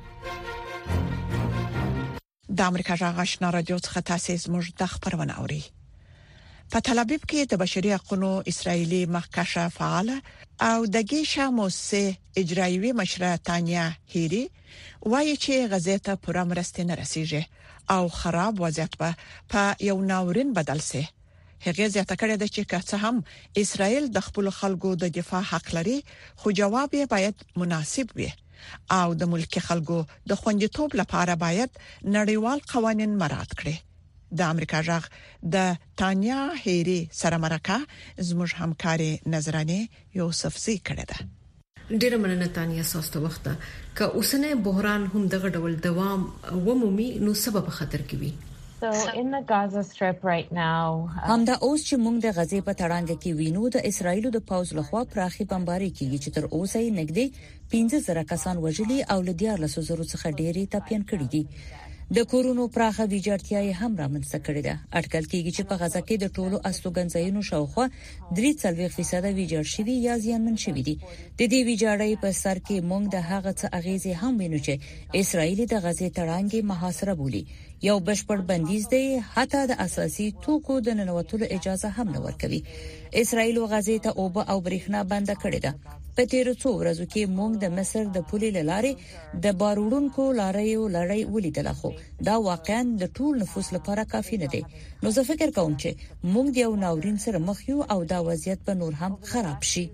د 2.58 2.62
امریکا 2.72 2.94
جغ 3.02 3.16
آشنا 3.24 3.50
رادیو 3.56 3.80
څخه 3.86 4.00
تاسو 4.12 4.32
زموږ 4.46 4.66
د 4.82 4.94
خبرونه 4.94 5.34
اوري 5.42 5.60
په 6.74 6.78
تل 6.86 6.98
ابیب 7.06 7.24
کې 7.30 7.42
د 7.52 7.64
بشري 7.64 7.92
حقوقو 7.98 8.32
اسرایلی 8.52 9.02
مخکشه 9.18 9.64
فعاله 9.80 10.18
او 10.70 10.78
د 10.96 11.08
ګیشا 11.12 11.46
موسسه 11.60 12.04
اجرایوي 12.44 12.92
مشره 13.02 13.32
تانیا 13.52 13.86
هيري 14.16 14.46
وایي 15.12 15.36
چې 15.44 15.56
غزه 15.76 15.96
ته 16.06 16.14
پوره 16.24 16.44
مرسته 16.54 16.80
نه 16.90 16.96
رسیږي 17.04 17.44
او 17.96 18.04
خراب 18.22 18.54
وضعیت 18.66 18.94
په 19.50 19.62
یو 19.92 19.98
ناورین 20.12 20.50
بدل 20.58 20.82
شي 20.92 21.04
هغه 21.66 21.86
زیاته 21.96 22.16
کړې 22.22 22.36
ده 22.42 22.48
چې 22.56 22.62
که 22.70 22.78
څه 22.90 22.96
هم 23.04 23.16
اسرائیل 23.64 24.06
د 24.18 24.26
خپل 24.28 24.46
خلکو 24.60 24.90
د 25.04 25.14
دفاع 25.18 25.42
حق 25.52 25.68
لري 25.78 25.96
خو 26.40 26.48
جواب 26.60 26.90
یې 27.00 27.06
باید 27.14 27.36
مناسب 27.62 28.08
وي 28.20 28.30
او 29.00 29.08
د 29.22 29.32
ملک 29.34 29.54
خلکو 29.70 29.98
د 30.34 30.40
خوندیتوب 30.44 30.90
لپاره 31.02 31.34
باید 31.46 31.72
نړیوال 32.16 32.60
قوانين 32.74 33.12
مراعات 33.24 33.52
کړي 33.60 33.78
د 34.42 34.56
امریکا 34.58 34.80
جغ 34.90 35.04
د 35.56 35.84
تانیا 36.04 36.40
هيري 36.64 37.00
سره 37.24 37.38
مرکه 37.46 37.78
زموږ 38.28 38.50
همکاري 38.62 39.12
نظرانه 39.36 39.80
یوسف 40.22 40.54
زی 40.66 40.78
کړه 40.88 41.06
ده 41.14 41.20
ډیر 42.04 42.14
مننه 42.24 42.48
تانیا 42.60 42.84
سوسته 42.96 43.18
وخته 43.26 43.52
ک 44.00 44.20
اوسنه 44.22 44.50
بحران 44.70 45.02
هم 45.14 45.22
دغه 45.36 45.48
ډول 45.60 45.74
دوام 45.88 46.22
ومومي 46.68 47.08
نو 47.28 47.32
سبب 47.44 47.66
خطر 47.78 48.02
کوي 48.14 48.34
Uh, 48.82 49.18
همدا 51.28 51.54
اوس 51.66 51.82
چې 51.88 51.96
موږ 52.04 52.16
د 52.26 52.28
غزې 52.38 52.60
په 52.68 52.74
تړانګ 52.82 53.10
کې 53.22 53.32
وینو 53.40 53.64
د 53.76 53.88
اسرایل 53.90 54.26
د 54.36 54.40
پاوز 54.50 54.70
لخوا 54.80 55.02
پراخي 55.14 55.44
بمباری 55.54 55.90
کیږي 56.00 56.20
چې 56.24 56.30
تر 56.36 56.44
اوسه 56.56 56.78
یې 56.84 56.96
نګدي 57.00 57.26
15000 57.72 58.28
کسان 58.34 58.56
وژلي 58.66 59.00
او 59.14 59.20
ل 59.30 59.34
14000 59.46 60.12
څخه 60.14 60.28
ډېری 60.42 60.64
ټپيان 60.74 61.02
کړي 61.10 61.28
دي 61.34 61.44
د 62.16 62.24
کورونو 62.32 62.64
پراخه 62.76 63.04
ویجاړتیا 63.14 63.62
هم 63.82 63.92
رامنځته 64.02 64.38
کړې 64.46 64.62
ده 64.68 64.74
اټکل 65.00 65.24
کیږي 65.32 65.52
چې 65.58 65.64
په 65.70 65.76
غزا 65.82 66.02
کې 66.08 66.16
د 66.20 66.26
ټولو 66.36 66.58
استوګنځایونو 66.70 67.42
شاوخوا 67.50 67.86
3.3% 68.38 69.36
ویجاړ 69.40 69.66
شوي 69.76 69.96
یا 70.08 70.16
زیانمن 70.28 70.56
شوي 70.66 70.84
دي 70.88 70.96
د 71.02 71.42
دې 71.52 71.60
ویجاړۍ 71.70 72.12
په 72.24 72.30
سر 72.44 72.58
کې 72.68 72.86
موږ 72.92 73.04
د 73.16 73.18
هغه 73.32 73.52
څه 73.60 73.66
اغیزې 73.80 74.14
هم 74.22 74.34
وینو 74.40 74.60
چې 74.66 74.74
اسرائیل 75.22 75.60
د 75.68 75.76
غزې 75.86 76.08
تړانګي 76.18 76.62
محاصره 76.72 77.14
بولی 77.20 77.44
یو 77.90 77.98
بشپړ 78.08 78.38
بندیز 78.50 78.84
دی 78.94 79.06
حتی 79.36 79.62
د 79.68 79.74
اساسي 79.88 80.28
توکو 80.46 80.76
د 80.88 80.98
ننوتلو 81.00 81.46
اجازه 81.58 81.90
هم 82.00 82.08
نه 82.16 82.20
ورکوي 82.26 82.62
اسرائیل 83.22 83.58
غزې 83.72 83.96
ته 84.06 84.10
اوبه 84.22 84.42
او 84.52 84.58
برېښنا 84.66 85.00
بند 85.14 85.30
کړې 85.42 85.60
ده 85.66 85.72
په 86.18 86.24
تیر 86.34 86.48
څو 86.62 86.70
ورځو 86.82 87.06
کې 87.14 87.32
موږ 87.38 87.52
د 87.64 87.74
مصر 87.78 88.04
د 88.16 88.24
پولې 88.30 88.50
لارې 88.72 88.92
د 89.44 89.56
باروړونکو 89.62 90.24
لارې 90.42 90.70
او 90.80 90.84
لړۍ 90.98 91.22
ولیدل 91.34 91.68
خو 91.82 91.90
دا 92.30 92.36
واقعا 92.50 92.82
د 93.02 93.12
ټول 93.18 93.34
نفوس 93.44 93.68
لپاره 93.76 94.08
کافي 94.14 94.36
نه 94.44 94.48
دی 94.54 94.62
نو 95.04 95.08
زه 95.20 95.28
فکر 95.30 95.48
کوم 95.60 95.74
چې 95.82 95.90
موږ 96.34 96.48
یو 96.64 96.72
ناورین 96.86 97.18
سره 97.28 97.38
مخ 97.52 97.58
یو 97.72 97.80
او 97.96 98.00
دا 98.16 98.20
وضعیت 98.32 98.60
به 98.70 98.74
نور 98.82 98.94
هم 99.06 99.14
خراب 99.32 99.62
شي 99.76 99.86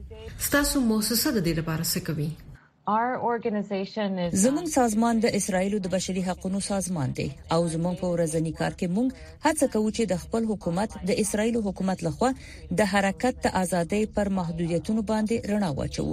ستاسو 0.47 0.75
مؤسسه 0.91 1.29
د 1.33 1.39
دې 1.45 1.53
لپاره 1.59 1.83
څه 1.91 1.99
کوي 2.09 2.29
زمون 4.43 4.65
سازمان 4.75 5.19
د 5.25 5.29
اسرایل 5.37 5.75
د 5.83 5.87
بشري 5.93 6.23
حقوقو 6.27 6.59
سازمان 6.67 7.13
دی 7.19 7.25
او 7.55 7.59
زمون 7.73 7.95
په 8.01 8.07
ورځنی 8.13 8.51
کار 8.59 8.73
کې 8.79 8.87
مونږ 8.95 9.09
هڅه 9.45 9.65
کوو 9.75 9.93
چې 9.97 10.03
د 10.11 10.19
خپل 10.23 10.49
حکومت 10.51 10.97
د 11.11 11.21
اسرایل 11.23 11.55
حکومت 11.69 12.03
لخوا 12.07 12.31
د 12.81 12.89
حرکت 12.93 13.35
ته 13.45 13.49
ازادۍ 13.63 14.03
پر 14.17 14.31
محدودیتونو 14.39 15.01
باندې 15.11 15.35
رڼا 15.53 15.69
واچو 15.77 16.07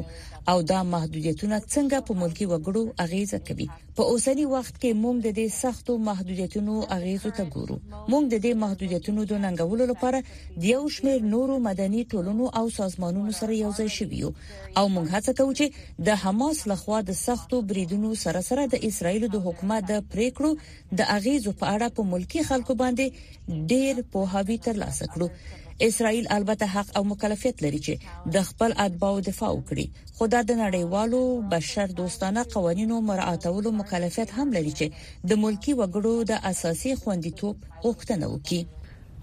او 0.53 0.57
دا 0.73 0.81
محدودیتونه 0.95 1.57
څنګه 1.75 1.99
په 2.11 2.23
ملکی 2.23 2.47
وګړو 2.51 2.83
اغیزه 3.07 3.39
کوي 3.51 3.69
په 4.01 4.09
اوسنی 4.13 4.45
وخت 4.51 4.77
کې 4.83 4.91
موږ 4.99 5.17
د 5.25 5.31
دې 5.39 5.45
سختو 5.55 5.95
محدودیتونو 6.05 6.75
اغیزو 6.95 7.33
ته 7.39 7.45
ګورو 7.55 7.75
موږ 8.13 8.23
د 8.35 8.37
دې 8.45 8.53
محدودیتونو 8.61 9.25
د 9.33 9.41
ننګولو 9.43 9.89
لپاره 9.91 10.21
د 10.63 10.65
یو 10.69 10.85
شمېر 10.95 11.27
نورو 11.33 11.57
مدني 11.67 12.05
ټولنو 12.15 12.47
او 12.61 12.65
سازمانونو 12.79 13.35
سره 13.41 13.59
یوځای 13.59 13.89
شویو 13.99 14.31
او 14.79 14.85
موږ 14.95 15.07
هڅه 15.17 15.37
کوو 15.41 15.57
چې 15.59 16.07
د 16.09 16.17
حماس 16.25 16.63
لخوا 16.73 17.03
د 17.11 17.19
سختو 17.25 17.61
بریدونو 17.73 18.15
سره 18.25 18.45
سره 18.51 18.67
د 18.75 18.83
اسرایل 18.91 19.29
د 19.35 19.45
حکومت 19.51 19.89
د 19.93 20.05
پریکړو 20.15 20.99
د 21.03 21.11
اغیزو 21.19 21.57
په 21.65 21.75
اړه 21.77 21.97
په 21.99 22.09
ملکی 22.15 22.47
خلکو 22.53 22.79
باندې 22.85 23.65
ډیر 23.75 24.03
پوهاوی 24.17 24.59
ترلاسه 24.69 25.13
کړو 25.17 25.29
اسرائیل 25.85 26.27
البته 26.31 26.67
حق 26.71 26.97
او 26.99 27.05
مکلفیت 27.11 27.63
لري 27.65 27.79
چې 27.87 28.33
د 28.37 28.43
خپل 28.49 28.73
اتباعو 28.85 29.21
دفاع 29.29 29.51
وکړي 29.53 29.85
خو 30.19 30.27
دا 30.35 30.41
د 30.49 30.59
نړیوالو 30.63 31.21
بشر 31.55 31.95
دوستانه 32.01 32.43
قوانینو 32.55 32.99
مراعاتولو 33.13 33.73
مکلفیت 33.79 34.35
هم 34.41 34.49
لري 34.59 34.73
چې 34.81 35.31
د 35.33 35.41
ملکی 35.45 35.73
وګړو 35.81 36.15
د 36.31 36.43
اساسي 36.51 36.93
خوندیتوب 37.05 37.57
غوښتنه 37.87 38.27
وکړي 38.35 38.63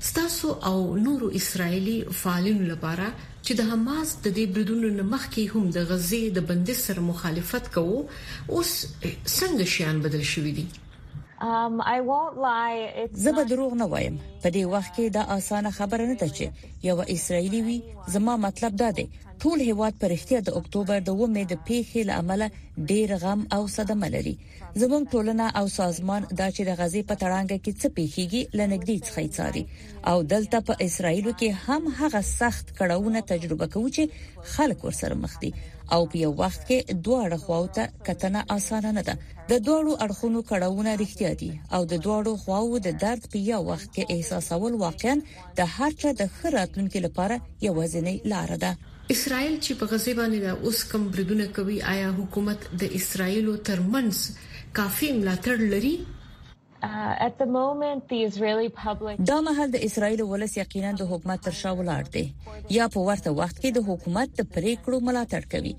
ستاسو 0.10 0.50
او 0.72 0.78
نورو 1.08 1.28
اسرایلی 1.42 1.96
فعالینو 2.24 2.66
لپاره 2.72 3.08
چې 3.46 3.54
د 3.62 3.72
حماس 3.74 4.16
د 4.26 4.36
دې 4.38 4.46
بریدونو 4.58 4.92
نمخ 4.98 5.30
کې 5.30 5.56
هم 5.56 5.70
د 5.78 5.88
غزې 5.94 6.36
د 6.40 6.48
بندي 6.50 6.78
سر 6.82 7.04
مخالفت 7.14 7.72
کوو 7.78 7.96
اوس 8.02 8.76
څنګه 8.90 9.74
شیان 9.78 10.06
بدل 10.08 10.26
شوې 10.34 10.54
دي 10.60 10.68
Um, 11.38 11.82
زه 13.14 13.32
به 13.32 13.44
دروغ 13.50 13.74
نه 13.80 13.86
وایم 13.94 14.16
په 14.44 14.50
دې 14.56 14.64
وخت 14.74 14.92
کې 14.96 15.06
دا 15.16 15.22
اسانه 15.38 15.70
خبره 15.78 16.06
نه 16.12 16.16
ده 16.22 16.28
چې 16.38 16.46
یو 16.90 16.98
اسرایلی 17.16 17.62
وي 17.68 17.78
زما 18.14 18.34
مطلب 18.46 18.74
دا 18.82 18.90
دی 18.98 19.06
ټول 19.42 19.58
هیواد 19.70 19.94
پر 20.02 20.10
اختیار 20.18 20.42
د 20.48 20.58
اکتوبر 20.60 21.00
د 21.04 21.10
2 21.20 21.28
مې 21.36 21.44
د 21.52 21.54
پیښې 21.68 22.00
لامل 22.10 22.42
ډیر 22.92 23.10
غم 23.24 23.42
او 23.56 23.62
صدمه 23.78 24.08
لري 24.16 24.36
زموږ 24.82 25.04
ټولنه 25.14 25.46
او 25.60 25.66
سازمان 25.78 26.22
دا 26.40 26.48
چې 26.56 26.62
د 26.68 26.72
غزي 26.80 27.02
په 27.10 27.16
تړانګ 27.22 27.52
کې 27.64 27.74
څه 27.82 27.88
پیښیږي 27.98 28.42
لنګدي 28.60 28.98
څخه 29.08 29.22
څاري 29.38 29.64
او 30.10 30.18
دلته 30.34 30.58
په 30.68 30.74
اسرایلو 30.88 31.32
کې 31.40 31.50
هم 31.64 31.84
هغه 32.00 32.22
سخت 32.40 32.66
کړهونه 32.80 33.20
تجربه 33.32 33.66
کوي 33.74 33.92
چې 33.98 34.04
خلک 34.56 34.80
ورسره 34.86 35.16
مخ 35.26 35.34
دي 35.42 35.52
او 35.96 36.02
په 36.12 36.18
یو 36.26 36.32
وخت 36.42 36.62
کې 36.70 36.78
دواړه 37.06 37.38
خواو 37.44 37.68
ته 37.76 37.84
کتنه 38.08 38.40
اسانه 38.56 38.92
نه 38.98 39.04
ده 39.08 39.14
د 39.52 39.54
دواړو 39.68 39.92
اړخونو 40.06 40.40
کړهونه 40.50 40.90
اړتیا 40.98 41.32
دي 41.42 41.52
او 41.76 41.82
د 41.92 42.04
دواړو 42.06 42.32
خواو 42.44 42.74
د 42.88 42.98
درد 43.04 43.24
په 43.32 43.38
یو 43.52 43.62
وخت 43.72 43.88
کې 43.96 44.10
احساسول 44.16 44.74
واقعا 44.84 45.16
د 45.60 45.74
هر 45.76 45.92
چا 46.02 46.10
د 46.22 46.34
خراتونکو 46.40 46.98
لپاره 47.06 47.36
یوازینۍ 47.68 48.18
لار 48.34 48.52
ده 48.66 48.72
اسرائیل 49.16 49.56
چې 49.66 49.72
په 49.80 49.86
غزه 49.94 50.14
باندې 50.20 50.58
اوس 50.70 50.80
کم 50.92 51.02
بریدونه 51.16 51.46
کوي 51.58 51.78
آیا 51.96 52.10
حکومت 52.20 52.60
د 52.84 52.98
اسرائیل 53.02 53.48
ترمنځ 53.68 54.16
کافي 54.80 55.10
ملاتړ 55.20 55.58
لري 55.74 55.96
Uh, 56.88 57.30
دا 59.30 59.38
مهال 59.48 59.70
د 59.72 59.78
اسرایل 59.88 60.22
ولس 60.32 60.52
یقینا 60.62 60.92
د 61.00 61.10
حکومت 61.12 61.40
تر 61.48 61.54
شا 61.62 61.72
ولاړ 61.80 62.04
دی 62.16 62.26
یا 62.78 62.86
په 62.96 63.00
ورته 63.08 63.30
وخت 63.40 63.56
کې 63.62 63.70
د 63.74 63.80
حکومت 63.90 64.30
د 64.36 64.42
پریکړو 64.54 64.98
ملاتړ 65.08 65.42
کوي 65.54 65.74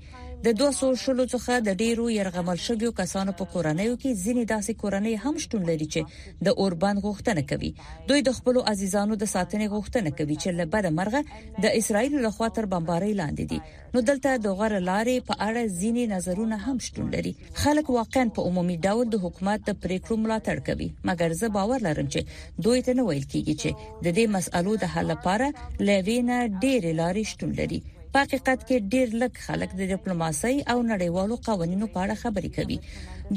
د 0.45 0.49
200 0.59 0.89
شلو 1.03 1.23
څخه 1.31 1.55
د 1.63 1.69
ډیرو 1.79 2.03
يرغمل 2.11 2.59
شویو 2.65 2.89
کسانو 2.99 3.31
په 3.39 3.47
کورنیو 3.55 3.95
کې 3.95 4.19
ځینې 4.19 4.43
داسې 4.51 4.75
کورنۍ 4.83 5.15
هم 5.23 5.39
شتون 5.45 5.65
لري 5.69 5.87
چې 5.95 6.39
د 6.47 6.53
اوربان 6.65 7.01
غوښتنه 7.05 7.43
کوي 7.49 7.71
دوی 8.11 8.21
د 8.27 8.35
خپل 8.37 8.59
عزیزانو 8.73 9.17
د 9.23 9.29
ساتنې 9.31 9.67
غوښتنه 9.73 10.13
کوي 10.21 10.37
چې 10.43 10.55
له 10.59 10.67
بده 10.77 10.91
مرغه 10.99 11.21
د 11.67 11.75
اسرایل 11.81 12.15
لخوا 12.27 12.49
تر 12.59 12.69
بمبارۍ 12.75 13.11
لاندې 13.21 13.43
دي 13.51 13.59
نو 13.97 14.05
دلته 14.11 14.37
د 14.45 14.55
غره 14.61 14.79
لارې 14.91 15.27
په 15.33 15.39
اړه 15.49 15.75
ځینې 15.81 16.03
نظرونه 16.13 16.63
هم 16.65 16.79
شتون 16.87 17.11
لري 17.19 17.35
خلک 17.63 17.93
واقعا 17.99 18.25
په 18.39 18.47
عمومي 18.51 18.79
ډول 18.87 19.05
د 19.15 19.23
حکومت 19.27 19.67
د 19.69 19.77
پریکړو 19.83 20.19
ملاتړ 20.23 20.65
کوي 20.71 20.89
مګر 21.11 21.37
زه 21.43 21.53
باور 21.59 21.85
لرم 21.89 22.07
چې 22.15 22.65
دوی 22.69 22.85
ته 22.89 22.97
نه 23.01 23.09
ویل 23.11 23.27
کیږي 23.29 23.61
چې 23.61 24.01
د 24.01 24.07
دې 24.17 24.35
مسألو 24.39 24.79
د 24.85 24.93
حل 24.97 25.13
لپاره 25.15 25.53
لوینه 25.87 26.35
ډېر 26.63 26.91
لارې 27.03 27.29
شتون 27.33 27.57
لري 27.63 27.81
په 28.13 28.21
حقیقت 28.25 28.61
کې 28.67 28.85
ډیر 28.93 29.11
لږ 29.23 29.33
خلک 29.47 29.69
د 29.79 29.91
ډیپلوماسۍ 29.93 30.55
او 30.73 30.77
نړیوالو 30.91 31.35
قوانینو 31.47 31.87
په 31.97 32.05
اړه 32.05 32.15
خبرې 32.23 32.51
کوي 32.57 32.77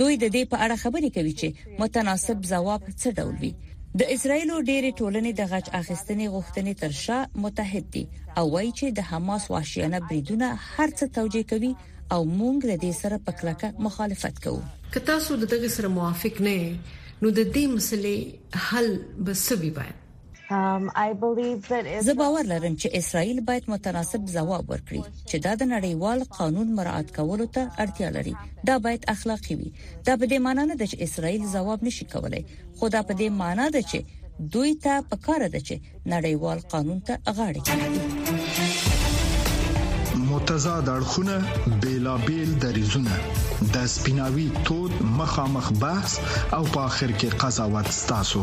دوی 0.01 0.15
د 0.23 0.27
دې 0.35 0.43
په 0.55 0.67
اړه 0.67 0.77
خبرې 0.83 1.11
کوي 1.17 1.33
چې 1.41 1.49
متناسب 1.83 2.39
ځواب 2.53 2.81
څه 3.01 3.09
ډول 3.23 3.37
وي 3.45 3.53
د 4.01 4.11
اسرایلو 4.17 4.57
ډېری 4.69 4.91
ټولنې 5.01 5.33
د 5.41 5.53
غچ 5.53 5.67
اخیستنې 5.81 6.27
غوښتنې 6.35 6.73
ترشا 6.85 7.19
متحد 7.47 7.87
دي 7.97 8.05
او 8.43 8.45
وایي 8.55 8.71
چې 8.79 8.87
د 9.01 9.09
حماس 9.13 9.45
واشیانه 9.55 9.99
بریدونه 10.09 10.49
هرڅه 10.75 11.05
توجیه 11.19 11.45
کوي 11.55 11.73
او 12.17 12.21
موږ 12.39 12.59
د 12.71 12.83
دې 12.85 12.93
سره 13.03 13.17
په 13.27 13.31
کلکه 13.43 13.69
مخالفت 13.89 14.37
کوو 14.47 14.63
که 14.97 15.01
تاسو 15.13 15.37
د 15.43 15.53
دې 15.53 15.69
سره 15.81 15.89
موافق 15.99 16.35
نه 16.47 16.57
نو 17.23 17.35
د 17.39 17.41
دې 17.55 17.65
مسلې 17.75 18.71
حل 18.71 18.89
به 19.29 19.33
سوي 19.49 19.71
باید 19.83 20.01
Um, 20.53 20.55
زه 22.07 22.15
باور 22.19 22.43
لرم 22.53 22.75
چې 22.81 22.89
اسرائیل 22.99 23.39
باید 23.49 23.65
متناسب 23.75 24.23
ځواب 24.35 24.65
ورکړي 24.73 25.01
چې 25.29 25.37
دا 25.47 25.53
د 25.61 25.63
نړیوال 25.75 26.21
قانون 26.39 26.69
مراعات 26.79 27.09
کولو 27.19 27.47
ته 27.59 27.63
اړتیا 27.85 28.09
لري 28.17 28.35
دا 28.71 28.77
باید 28.87 29.03
اخلاقی 29.15 29.55
وي 29.61 29.69
دا 30.07 30.15
په 30.21 30.27
دې 30.31 30.39
معنی 30.47 30.65
نه 30.71 30.77
ده 30.83 30.87
چې 30.91 30.97
اسرائیل 31.09 31.43
ځواب 31.57 31.79
نشي 31.89 32.05
کولای 32.13 32.43
خو 32.79 32.85
دا 32.97 33.01
په 33.09 33.15
دې 33.21 33.29
معنی 33.41 33.67
ده 33.77 33.83
چې 33.91 33.99
دوی 34.57 34.71
ته 34.87 34.95
پکاره 35.15 35.49
ده 35.57 35.61
چې 35.67 35.77
نړیوال 36.15 36.59
قانون 36.77 36.99
ته 37.11 37.15
غاړه 37.41 37.61
کړي 37.69 37.89
متضاد 40.33 40.87
اړخونه 40.97 41.37
بیلابل 41.85 42.49
دریزونه 42.67 43.15
د 43.77 43.79
سپیناوي 43.97 44.49
تود 44.71 44.93
مخامخ 45.21 45.67
بحث 45.85 46.11
او 46.57 46.63
په 46.75 46.81
اخر 46.91 47.11
کې 47.21 47.29
قضاوت 47.45 47.89
ستاسو 48.01 48.43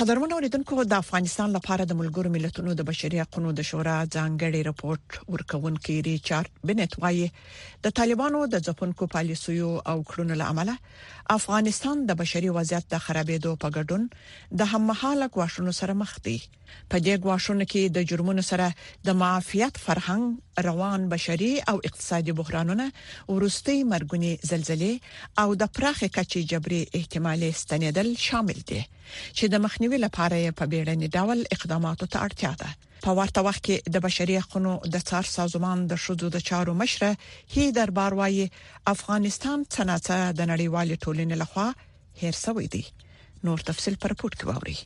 قدرمن 0.00 0.30
اوریدونکو 0.34 0.84
د 0.90 1.00
افغانستان 1.02 1.50
لپاره 1.54 1.86
د 1.88 1.96
ملګرو 1.96 2.30
ملتونو 2.34 2.74
د 2.76 2.84
بشري 2.90 3.18
حقوقو 3.22 3.50
د 3.56 3.64
شورا 3.70 3.96
ځانګړي 4.14 4.60
راپورټ 4.68 5.16
ورکونکي 5.34 5.96
ریچارډ 6.06 6.62
بنت 6.70 6.94
وايي 7.02 7.26
د 7.86 7.92
طالبانو 7.98 8.40
د 8.54 8.62
ځپونکو 8.70 9.08
پالیسیو 9.16 9.68
او 9.92 9.96
کړونو 10.12 10.38
لامل 10.42 10.70
افغانستان 11.36 12.06
د 12.10 12.18
بشري 12.22 12.54
وضعیت 12.58 12.88
د 12.94 13.02
خرابېدو 13.08 13.52
په 13.64 13.72
ګډون 13.76 14.06
د 14.62 14.70
هممهاله 14.72 15.26
کوښښونو 15.34 15.72
سره 15.80 15.98
مخ 16.04 16.12
دی 16.28 16.38
په 16.90 16.96
دې 17.06 17.14
کوښښونو 17.24 17.64
کې 17.72 17.82
د 17.96 18.08
جرمونو 18.12 18.42
سره 18.50 18.66
د 19.10 19.20
معافیت 19.24 19.74
فرهنګ 19.88 20.24
روان 20.68 21.00
بشري 21.12 21.50
او 21.74 21.82
اقتصادي 21.90 22.32
بحرانونه 22.40 22.86
ورستي 23.34 23.76
مرګونی 23.92 24.32
زلزلې 24.50 24.94
او 25.44 25.48
د 25.62 25.72
پراخه 25.76 26.08
کچې 26.18 26.40
جبري 26.52 26.80
احتمالي 27.00 27.50
ستنېدل 27.62 28.08
شامل 28.28 28.60
دي 28.72 28.82
چې 29.36 29.44
د 29.52 29.62
مخنیوي 29.64 29.98
لپاره 30.06 30.36
یې 30.44 30.50
په 30.58 30.64
بیړني 30.72 31.08
ډول 31.18 31.38
اقداماتو 31.56 32.06
ته 32.14 32.24
اړتیا 32.26 32.52
ده 32.60 32.70
په 33.06 33.10
ورته 33.18 33.40
وخت 33.48 33.62
کې 33.66 33.76
د 33.94 34.04
بشري 34.06 34.36
حقوقو 34.44 34.88
د 34.94 35.04
څار 35.08 35.24
سازمان 35.36 35.78
د 35.92 36.02
شذو 36.04 36.28
د 36.36 36.44
چارو 36.48 36.74
مشره 36.84 37.10
هی 37.54 37.64
دربار 37.78 38.12
وايي 38.22 38.46
افغانستان 38.94 39.58
څنګه 39.76 40.38
د 40.38 40.42
نړیوال 40.52 40.88
ټولنې 41.04 41.36
لخوا 41.42 41.68
هیر 42.22 42.34
شوی 42.44 42.66
دی 42.74 42.82
نور 43.48 43.58
تفصيل 43.70 43.94
پر 44.02 44.12
پورت 44.20 44.34
کې 44.38 44.46
ووري 44.50 44.78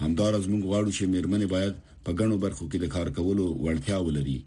همدارز 0.04 0.44
موږ 0.52 0.64
غواړو 0.70 0.90
چې 0.98 1.04
میرمنې 1.14 1.48
باید 1.56 1.74
په 2.06 2.12
ګڼو 2.20 2.36
برخو 2.44 2.66
کې 2.72 2.78
د 2.82 2.86
کار 2.96 3.08
کولو 3.18 3.46
وړتیا 3.64 3.98
ولري 4.08 4.40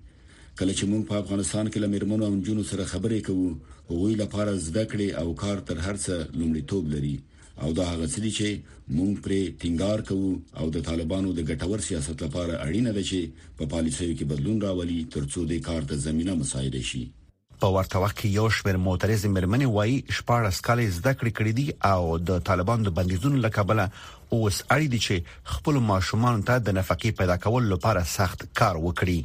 کله 0.58 0.72
چې 0.78 0.84
موږ 0.92 1.02
په 1.10 1.14
افغانستان 1.22 1.66
کې 1.70 1.78
لمرمنو 1.84 2.24
او 2.28 2.32
جنونو 2.46 2.64
سره 2.70 2.90
خبرې 2.92 3.20
کوو 3.26 3.48
هغوی 3.90 4.14
لپاره 4.22 4.52
زده 4.68 4.84
کړې 4.90 5.08
او 5.20 5.28
کار 5.42 5.56
تر 5.68 5.76
هرڅه 5.86 6.14
لومړیتوب 6.38 6.84
لري 6.94 7.16
او 7.62 7.68
دا 7.78 7.84
هغه 7.92 8.06
څه 8.12 8.18
دي 8.24 8.32
چې 8.38 8.48
موږ 8.98 9.12
پرې 9.24 9.40
ټینګار 9.60 9.98
کوو 10.08 10.30
او 10.60 10.66
د 10.74 10.78
طالبانو 10.90 11.28
د 11.34 11.40
ګټور 11.50 11.78
سیاست 11.88 12.16
لپاره 12.26 12.54
اړینه 12.66 12.90
ده 12.96 13.02
چې 13.10 13.20
په 13.58 13.62
پالیسیو 13.74 14.16
کې 14.18 14.24
بدلون 14.32 14.56
راولي 14.66 15.00
ترڅو 15.16 15.44
د 15.50 15.54
کار 15.68 15.80
د 15.90 15.94
زمينه 16.06 16.34
مساعده 16.42 16.82
شي 16.90 17.04
په 17.62 17.74
ورته 17.76 17.98
وخت 18.02 18.16
کې 18.20 18.28
یو 18.38 18.46
شمېر 18.56 18.76
معترض 18.84 19.22
مرمنې 19.34 19.66
وایي 19.74 19.98
شپږ 20.18 20.44
سکالې 20.58 20.86
زده 20.96 21.12
کړې 21.18 21.32
کړې 21.38 21.52
دي 21.58 21.66
او 21.92 22.00
د 22.28 22.40
طالبانو 22.48 22.84
د 22.86 22.90
بندیزونو 22.96 23.36
لکبله 23.46 23.84
اوس 24.34 24.56
اړ 24.74 24.80
دي 24.92 25.00
چې 25.06 25.16
خپل 25.52 25.76
ماشومان 25.90 26.36
ته 26.48 26.54
د 26.66 26.76
نفقې 26.78 27.10
پیدا 27.20 27.36
کول 27.44 27.64
لپاره 27.74 28.10
سخت 28.16 28.40
کار 28.60 28.74
وکړي 28.86 29.18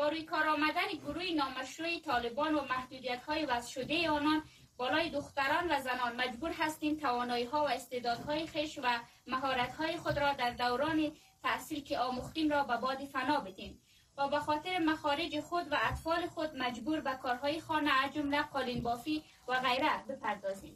با 0.00 0.06
روی 0.12 0.24
کار 0.32 0.46
آمدن 0.54 0.90
گروه 1.06 1.26
نامشروع 1.40 1.94
طالبان 2.10 2.52
و 2.56 2.64
محدودیت 2.72 3.22
های 3.28 3.44
وضع 3.52 3.70
شده 3.76 3.98
آنان 4.16 4.40
بالای 4.80 5.10
دختران 5.18 5.70
و 5.72 5.80
زنان 5.88 6.16
مجبور 6.22 6.52
هستیم 6.62 6.94
توانایی 7.06 7.48
ها 7.52 7.64
و 7.64 7.68
استعدادهای 7.78 8.46
خش 8.52 8.78
و 8.84 8.88
مهارت 9.34 9.72
های 9.78 9.96
خود 10.02 10.18
را 10.22 10.32
در 10.42 10.50
دوران 10.64 11.00
تحصیل 11.42 11.80
که 11.88 11.98
آموختیم 12.06 12.50
را 12.56 12.62
به 12.70 12.76
باد 12.86 12.98
فنا 13.16 13.40
بدیم 13.48 13.74
و 14.18 14.28
به 14.28 14.38
خاطر 14.38 14.78
مخارج 14.86 15.40
خود 15.40 15.66
و 15.72 15.76
اطفال 15.92 16.26
خود 16.34 16.50
مجبور 16.58 17.00
به 17.00 17.10
کارهای 17.22 17.60
خانه 17.60 17.90
از 18.04 18.14
جمله 18.14 18.42
قالین 18.42 18.82
بافی 18.82 19.22
و 19.48 19.52
غیره 19.60 20.04
بپردازیم 20.08 20.72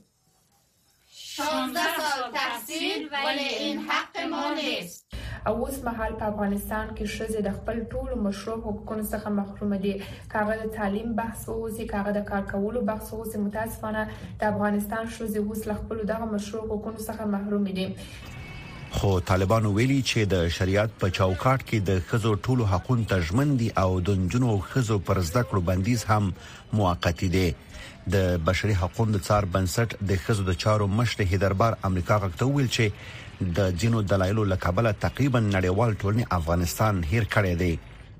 شانزده 1.11 1.98
سال 1.98 2.33
تحصیل 2.33 3.09
ولی 3.12 3.38
این 3.44 3.79
حق 3.79 4.20
ما 4.31 4.55
نیست 4.55 5.09
اوس 5.46 5.85
مهال 5.85 6.12
په 6.12 6.24
افغانستان 6.29 6.96
کې 6.96 7.03
ښځې 7.16 7.40
د 7.46 7.51
خپل 7.57 7.79
و 8.12 8.16
مشروع 8.22 8.64
و 8.64 9.03
څخه 9.12 9.27
محروم 9.29 9.72
دي 9.77 10.03
کاغه 10.33 10.57
د 10.57 10.66
تعلیم 10.70 11.14
بحث 11.16 11.48
اوسي 11.48 11.87
کاغه 11.87 12.12
د 12.12 12.24
کار 12.24 12.42
کولو 12.53 12.81
بحث 12.81 13.14
اوسي 13.14 13.38
متاسفانه 13.38 14.03
د 14.40 14.44
افغانستان 14.53 15.05
ښځې 15.16 15.37
اوس 15.46 15.61
له 15.68 15.74
خپل 15.74 15.96
دغه 16.12 16.24
مشروع 16.35 16.62
حقوقونو 16.64 16.98
څخه 17.09 17.20
محروم 17.35 17.64
دي 17.64 17.88
خو 18.99 19.11
طالبانو 19.27 19.71
ویلي 19.75 19.97
چې 20.11 20.29
د 20.31 20.47
شریعت 20.55 20.95
په 21.01 21.13
چوکاټ 21.17 21.61
کې 21.67 21.81
د 21.91 22.01
خزو 22.07 22.31
ټولو 22.47 22.65
حقوقو 22.71 23.03
تضمن 23.11 23.53
دي 23.61 23.67
او 23.83 23.91
د 24.09 24.17
جنونو 24.35 24.55
خزو 24.73 24.97
پر 25.11 25.21
زده 25.29 25.43
کړو 25.51 25.67
بندیز 25.69 26.03
هم 26.09 26.33
موقتی 26.79 27.29
دي 27.35 27.43
د 28.15 28.25
بشري 28.49 28.75
حقوقو 28.81 29.07
د 29.17 29.23
څار 29.29 29.49
بنسټ 29.59 29.95
د 30.13 30.19
خزو 30.25 30.47
د 30.51 30.59
چارو 30.65 30.89
مشر 31.03 31.23
هیدربار 31.35 31.77
امریکا 31.91 32.19
غوښتل 32.27 32.51
ویل 32.57 32.73
چې 32.79 33.53
د 33.61 33.79
جنو 33.85 34.03
دلایلو 34.15 34.49
لکابل 34.55 34.91
تقریبا 35.07 35.45
نړیوال 35.47 35.95
ټولنې 36.01 36.35
افغانستان 36.41 37.01
هیر 37.15 37.31
کړی 37.39 37.55
دی 37.63 37.73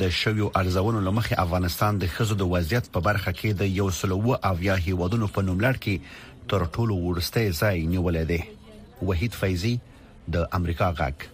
د 0.04 0.10
شویو 0.20 0.50
ارزونو 0.62 1.00
لمخې 1.08 1.40
افغانستان 1.46 1.98
د 2.04 2.12
خزو 2.16 2.38
د 2.44 2.50
وضعیت 2.54 2.92
په 2.96 3.00
برخه 3.08 3.32
کې 3.32 3.60
د 3.60 3.76
یو 3.80 3.90
سلو 4.00 4.20
او 4.50 4.54
یا 4.68 4.78
هیوادونو 4.88 5.28
په 5.36 5.40
نوملړ 5.48 5.74
کې 5.84 6.44
تر 6.52 6.66
ټولو 6.76 6.94
ورسته 7.06 7.54
ځای 7.60 7.86
نیولې 7.92 8.24
ده 8.30 9.08
وحید 9.10 9.38
فیضی 9.42 9.74
د 10.38 10.46
امریکا 10.60 10.90
غاک 10.98 11.33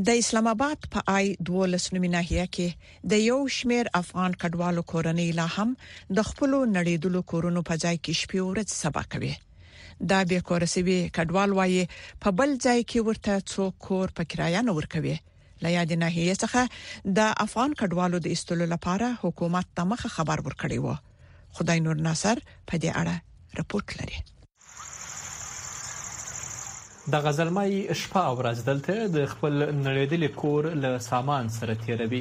د 0.00 0.08
اسلام 0.18 0.46
آباد 0.50 0.84
په 0.92 1.02
آی 1.14 1.26
12 1.48 1.90
نومي 1.96 2.08
ناحیه 2.12 2.44
کې 2.56 3.02
د 3.12 3.20
یو 3.28 3.38
شمیر 3.56 3.90
افغان 3.98 4.36
کډوالو 4.44 4.82
کورنۍ 4.92 5.26
لا 5.40 5.46
هم 5.56 5.74
د 6.20 6.26
خپل 6.28 6.50
نړیدلو 6.76 7.20
کورونو 7.34 7.62
په 7.72 7.80
ځای 7.84 7.96
کې 8.04 8.12
شپې 8.20 8.40
ورځ 8.48 8.68
سبا 8.82 9.02
کوي 9.16 9.32
دا 10.14 10.20
به 10.32 10.38
کورسوي 10.52 10.96
کډوال 11.20 11.50
وایي 11.60 11.84
په 12.24 12.28
بل 12.40 12.50
ځای 12.64 12.80
کې 12.90 13.00
ورته 13.10 13.32
څو 13.54 13.64
کور 13.90 14.08
په 14.22 14.28
کرایه 14.30 14.60
نه 14.72 14.78
ورکوي 14.80 15.16
لا 15.66 15.76
یاد 15.76 15.90
نه 16.02 16.08
هي 16.18 16.34
څخه 16.42 16.62
د 17.22 17.32
افغان 17.48 17.70
کډوالو 17.84 18.16
د 18.24 18.36
استولو 18.38 18.66
لپاره 18.76 19.08
حکومت 19.28 19.66
تمخه 19.82 20.08
خبر 20.18 20.38
ورکړی 20.46 20.78
و 20.82 21.48
خدای 21.56 21.78
نور 21.88 21.96
ناصر 22.12 22.36
په 22.68 22.74
دې 22.82 22.90
اړه 23.02 23.16
رپورت 23.60 23.88
لري 24.02 24.18
د 27.10 27.14
غزلمای 27.22 27.94
شپه 28.00 28.20
او 28.26 28.34
ورځ 28.40 28.58
دلته 28.66 28.94
د 29.14 29.24
خپل 29.30 29.52
نړیدلې 29.62 30.34
کور 30.42 30.68
له 30.82 30.98
سامان 31.06 31.48
سره 31.54 31.74
تیروي 31.84 32.20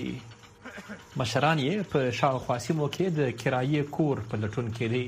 مشران 1.22 1.60
یې 1.63 1.86
په 1.91 2.08
شاوخوا 2.22 2.58
سیمو 2.63 2.88
کې 2.96 3.10
د 3.20 3.30
کرایې 3.44 3.84
کور 4.00 4.22
په 4.34 4.39
لټون 4.46 4.72
کې 4.78 4.88
دي 4.96 5.04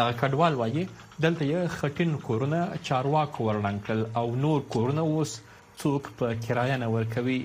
د 0.00 0.12
کډوال 0.20 0.54
وایي 0.60 0.84
دلته 1.24 1.48
یې 1.52 1.72
خټین 1.78 2.12
کورونه 2.26 2.60
چارواکو 2.88 3.48
ورننکل 3.48 4.04
او 4.24 4.28
نور 4.44 4.60
کورونه 4.78 5.00
اوس 5.16 5.32
څوک 5.80 6.12
په 6.22 6.34
کرایه 6.46 6.76
نه 6.86 6.92
ورکوي 6.98 7.40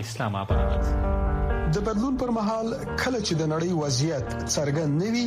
اسلام 0.00 0.34
آباد 0.42 0.82
د 1.76 1.84
بدلون 1.86 2.14
پر 2.22 2.30
مهال 2.38 2.68
کله 3.02 3.20
چې 3.26 3.32
د 3.40 3.46
نړۍ 3.52 3.70
وضعیت 3.82 4.26
څرګند 4.54 4.92
نوي 5.02 5.26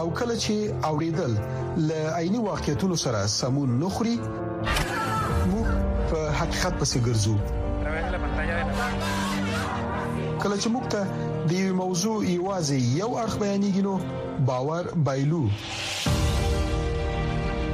او 0.00 0.04
کله 0.20 0.34
چې 0.44 0.54
اوریدل 0.90 1.32
ل 1.88 2.14
عیني 2.18 2.40
واقعیتونو 2.48 2.96
سره 3.04 3.20
سمون 3.38 3.70
نخري 3.82 4.12
موږ 5.52 5.68
په 6.10 6.20
حقیقت 6.42 6.74
پسې 6.80 6.98
ګرځو 7.06 7.34
کله 10.42 10.56
چې 10.62 10.68
موږ 10.74 10.84
ته 10.92 11.02
د 11.54 11.56
یو 11.62 11.74
موضوع 11.82 12.14
ایوازي 12.32 12.78
یو 13.02 13.10
اړه 13.22 13.34
بیانېږي 13.40 13.82
نو 13.86 13.94
باور 14.52 14.84
بایلو 15.10 15.44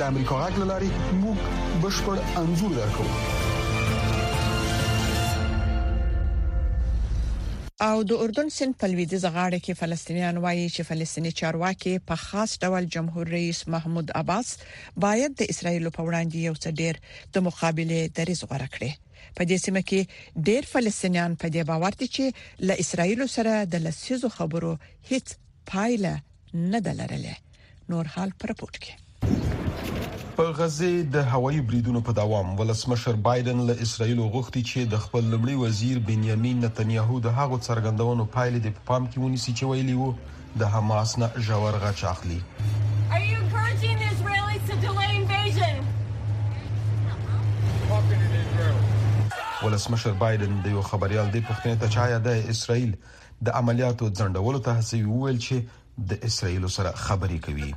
د 0.00 0.04
امریکا 0.12 0.36
غاګ 0.40 0.58
لاري 0.68 0.86
موږ 1.22 1.38
بشپړ 1.80 2.16
انزور 2.42 2.70
درکو 2.74 3.04
او 7.88 7.98
د 8.12 8.22
اردن 8.26 8.48
سن 8.58 8.72
په 8.82 8.90
لویدي 8.92 9.18
زغاړه 9.24 9.58
کې 9.64 9.76
فلسطینیان 9.80 10.38
وایي 10.44 10.64
چې 10.76 10.88
فلسطیني 10.90 11.32
چارواکي 11.40 11.92
په 12.12 12.20
خاص 12.22 12.54
ډول 12.64 12.88
جمهور 12.96 13.32
رئیس 13.34 13.60
محمود 13.74 14.14
عباس 14.22 14.54
باید 15.06 15.36
د 15.42 15.52
اسرایل 15.56 15.90
په 15.98 16.06
وړاندې 16.08 16.48
یو 16.48 16.56
څه 16.62 16.74
ډیر 16.80 17.02
د 17.36 17.46
مقابله 17.48 18.00
دریز 18.20 18.42
غوړه 18.48 18.72
کړي 18.76 19.22
په 19.36 19.50
دې 19.52 19.64
سیمه 19.66 19.84
کې 19.92 20.40
ډېر 20.48 20.72
فلسطینیان 20.74 21.36
په 21.44 21.52
دې 21.56 21.68
باور 21.72 22.00
دي 22.04 22.10
چې 22.16 22.70
له 22.70 22.80
اسرایل 22.86 23.26
سره 23.36 23.60
د 23.76 23.84
لسیزو 23.88 24.32
خبرو 24.40 24.72
هیڅ 25.10 25.36
پایله 25.72 26.14
نه 26.74 26.86
ده 26.88 26.98
لرله 27.02 27.36
نور 27.94 28.12
حال 28.16 28.34
پر 28.44 28.56
پورت 28.62 28.82
کې 28.84 29.69
په 30.40 30.52
غزه 30.58 30.90
د 31.14 31.24
هوایي 31.30 31.62
بریدونو 31.70 32.00
په 32.04 32.12
دوام 32.18 32.46
ولسمشر 32.58 33.16
بایدن 33.24 33.58
له 33.70 33.82
اسرایل 33.86 34.20
غوښتي 34.34 34.60
چې 34.68 34.84
د 34.92 35.00
خپل 35.06 35.26
لمړي 35.32 35.56
وزیر 35.62 35.98
بنیامین 36.10 36.62
نتنیاهو 36.66 37.18
د 37.26 37.34
هغو 37.38 37.58
څرګندونو 37.66 38.24
پایلې 38.36 38.60
د 38.66 38.68
پام 38.90 39.08
کې 39.08 39.18
ونیسي 39.24 39.52
چې 39.58 39.64
ویلي 39.72 39.96
وو 39.98 40.10
د 40.62 40.70
حماس 40.76 41.10
نه 41.24 41.44
جوړ 41.48 41.76
غچ 41.82 42.00
اخلي 42.12 42.40
ولسمشر 49.66 50.14
بایدن 50.24 50.52
د 50.62 50.66
یو 50.78 50.84
خبريال 50.94 51.26
د 51.36 51.38
پښتنې 51.50 51.76
ته 51.84 51.88
چایا 51.98 52.18
د 52.30 52.50
اسرایل 52.56 52.96
د 53.50 53.58
عملیاتو 53.62 54.10
ځندولو 54.22 54.64
ته 54.70 54.80
هڅه 54.80 55.20
ویل 55.20 55.38
چې 55.50 56.08
د 56.08 56.10
اسرایل 56.32 56.68
سره 56.80 56.98
خبري 57.08 57.40
کوي 57.50 57.72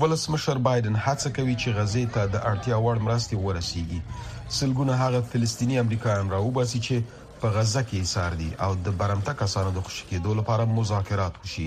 ولسمشر 0.00 0.58
بایدن 0.64 0.94
هڅه 1.04 1.30
کوي 1.36 1.54
چې 1.62 1.72
غزې 1.76 2.02
ته 2.16 2.26
د 2.32 2.42
اړتیا 2.50 2.76
وړ 2.82 2.98
مرستې 3.06 3.38
ورسیږي 3.44 4.00
سلګونه 4.56 4.98
هغه 5.02 5.22
فلسطینی 5.30 5.78
امریکایان 5.84 6.30
راوباسي 6.34 6.80
چې 6.86 7.24
په 7.44 7.56
غزه 7.56 7.82
کې 7.88 7.96
ایثار 8.04 8.36
دي 8.42 8.50
او 8.66 8.70
د 8.88 8.94
برمته 9.00 9.34
کسانو 9.40 9.72
د 9.78 9.82
خوشی 9.88 10.04
کېدو 10.10 10.36
لپاره 10.40 10.68
مذاکرات 10.76 11.40
وشي 11.42 11.66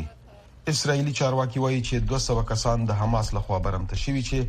اسرایلی 0.75 1.15
چارواکي 1.21 1.63
وایي 1.65 1.81
چې 1.89 2.07
200 2.13 2.45
کسان 2.53 2.85
د 2.91 2.99
حماس 3.01 3.33
لخوا 3.39 3.57
برمته 3.67 3.99
شوي 4.05 4.23
چې 4.29 4.39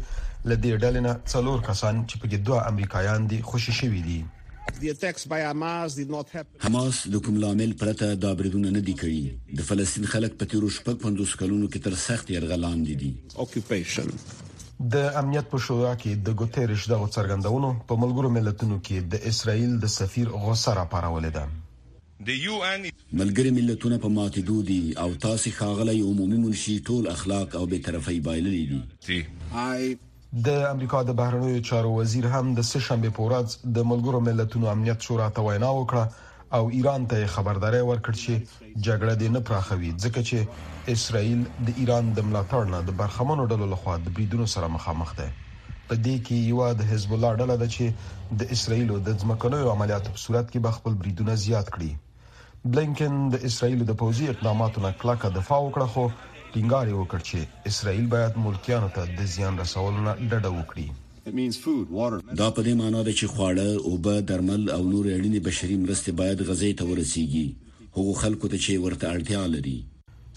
لدې 0.50 0.72
ډلې 0.82 1.00
نه 1.08 1.14
څلور 1.34 1.58
کسان 1.70 1.94
چې 2.10 2.16
په 2.20 2.26
کې 2.30 2.38
دوه 2.50 2.62
امریکایان 2.74 3.28
دي 3.34 3.40
خوشی 3.50 3.72
شوي 3.80 4.02
دي 4.10 4.20
حماس 4.64 6.96
د 7.12 7.14
کوم 7.26 7.36
لامل 7.44 7.72
پرته 7.82 8.06
دا 8.24 8.30
بریدونه 8.40 8.68
نه 8.76 8.82
دی 8.88 8.94
کړی 9.00 9.20
د 9.60 9.62
فلسطین 9.70 10.04
خلک 10.12 10.32
په 10.42 10.50
تیرو 10.52 10.68
شپږ 10.76 10.96
پندوس 11.06 11.32
کلونو 11.40 11.66
کې 11.72 11.78
تر 11.86 11.94
سخت 12.04 12.30
يرغلان 12.34 12.78
دي 12.88 12.94
دي 13.00 13.10
د 13.32 13.34
امنیت 15.22 15.46
په 15.50 15.58
شورا 15.64 15.90
کې 16.04 16.12
د 16.28 16.38
ګوتریش 16.42 16.84
دغه 16.92 17.08
څرګندونو 17.16 17.72
په 17.90 17.98
ملګرو 18.04 18.28
ملتونو 18.36 18.78
کې 18.90 19.10
د 19.16 19.26
اسرایل 19.32 19.74
د 19.86 19.92
سفیر 19.96 20.32
غوسه 20.44 20.74
راپارولې 20.80 21.32
ده 21.38 21.44
د 22.30 22.38
یو 22.46 22.56
ان 22.70 22.80
ملګری 22.86 23.52
ملتونه 23.58 23.96
په 24.06 24.12
ماتېدو 24.20 24.56
دي 24.70 24.80
او 25.06 25.10
تاسو 25.26 25.54
خاغلی 25.60 25.96
عمومي 26.12 26.38
منشي 26.46 26.76
ټول 26.92 27.12
اخلاق 27.16 27.56
او 27.60 27.64
به 27.74 27.84
طرفي 27.90 28.18
بایللي 28.30 28.64
دي 28.72 28.80
د 30.46 30.48
امریکا 30.74 30.98
د 31.04 31.12
بهرنیو 31.16 31.62
چارو 31.68 31.90
وزیر 31.94 32.26
هم 32.34 32.54
د 32.58 32.64
سه 32.66 32.78
شنبه 32.84 33.08
پورز 33.16 33.56
د 33.76 33.84
ملګرو 33.90 34.20
ملتونو 34.28 34.66
امنیت 34.74 35.00
شورا 35.06 35.28
ته 35.36 35.42
وینا 35.46 35.70
وکړه 35.70 36.04
او 36.56 36.64
ایران 36.76 37.04
ته 37.10 37.26
خبرداري 37.34 37.80
ورکړ 37.88 38.14
چې 38.22 38.32
جګړه 38.86 39.14
دې 39.20 39.28
نه 39.34 39.40
پراخوي 39.48 39.90
ځکه 40.04 40.20
چې 40.28 40.38
اسرائیل 40.94 41.40
د 41.66 41.68
ایران 41.80 42.08
د 42.16 42.24
ملاتړ 42.28 42.64
نه 42.74 42.80
د 42.88 42.96
برخمنو 43.02 43.46
ډلو 43.52 43.66
لخوا 43.74 43.96
د 43.96 44.08
بریدونو 44.16 44.46
سره 44.54 44.72
مخامخ 44.76 45.10
ده 45.20 45.28
په 45.88 45.94
دې 46.04 46.16
کې 46.26 46.36
یو 46.52 46.72
د 46.80 46.82
حزب 46.92 47.12
الله 47.18 47.32
ډله 47.40 47.56
ده 47.64 47.68
چې 47.74 47.84
د 48.40 48.50
اسرایل 48.56 48.90
د 49.10 49.20
ځمکنیو 49.24 49.72
عملیاتو 49.76 50.14
په 50.16 50.22
صورت 50.24 50.46
کې 50.52 50.64
بخپل 50.68 50.92
بریدونه 51.02 51.36
زیات 51.46 51.68
کړي 51.76 52.72
بلینکن 52.72 53.14
د 53.36 53.44
اسرایل 53.50 53.80
د 53.92 54.00
پوزي 54.04 54.26
اقداماتو 54.34 54.88
نه 54.88 54.96
کلکه 55.04 55.34
دفاع 55.38 55.62
وکړه 55.62 55.86
خو 55.96 56.06
ټینګار 56.54 56.88
وکړ 56.94 57.20
چې 57.28 57.68
اسرائیل 57.68 58.06
باید 58.14 58.34
ملکیانو 58.46 58.88
ته 58.96 59.04
د 59.18 59.28
زیان 59.34 59.58
رسولو 59.60 60.00
نه 60.06 60.12
ډډه 60.16 60.50
وکړي 60.56 60.88
دا 62.40 62.48
په 62.56 62.64
دې 62.66 62.74
معنی 62.80 63.00
ده 63.06 63.14
چې 63.20 63.30
خواړه 63.34 63.68
او 63.88 63.92
به 64.06 64.24
درمل 64.30 64.62
او 64.76 64.80
نور 64.88 65.06
اړینې 65.12 65.40
بشري 65.48 65.78
مرستې 65.84 66.16
باید 66.20 66.44
غزې 66.48 66.72
ته 66.78 66.90
ورسیږي 66.90 67.46
هغو 67.96 68.16
خلکو 68.22 68.50
ته 68.52 68.60
چې 68.64 68.82
ورته 68.86 69.14
اړتیا 69.14 69.42
لري 69.54 69.76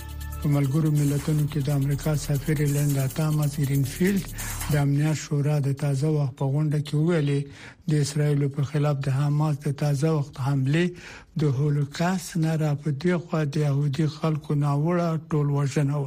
په 0.43 0.49
ملګرو 0.57 0.91
ملتونو 1.01 1.45
کې 1.53 1.61
د 1.63 1.71
امریکا 1.81 2.13
سفیر 2.25 2.61
لندا 2.75 3.05
تامس 3.15 3.53
گرینفیلد 3.61 4.25
د 4.73 4.75
امنیت 4.83 5.17
شورا 5.23 5.57
د 5.65 5.73
تازه 5.83 6.09
وخت 6.17 6.35
په 6.41 6.47
غونډه 6.53 6.79
کې 6.79 6.97
ویلي 7.07 7.41
د 7.91 8.05
اسرایل 8.05 8.45
په 8.57 8.63
خلاف 8.71 8.97
د 9.07 9.19
حماس 9.19 9.57
د 9.67 9.75
تازه 9.83 10.13
وخت 10.19 10.41
حمله 10.47 10.85
د 11.43 11.53
هولوکاست 11.59 12.37
نه 12.45 12.55
راپدې 12.63 13.19
خو 13.25 13.43
د 13.57 13.67
يهودي 13.67 14.07
خلکو 14.19 14.55
ناوړه 14.63 15.29
ټول 15.31 15.51
وژنه 15.59 16.03
و 16.03 16.07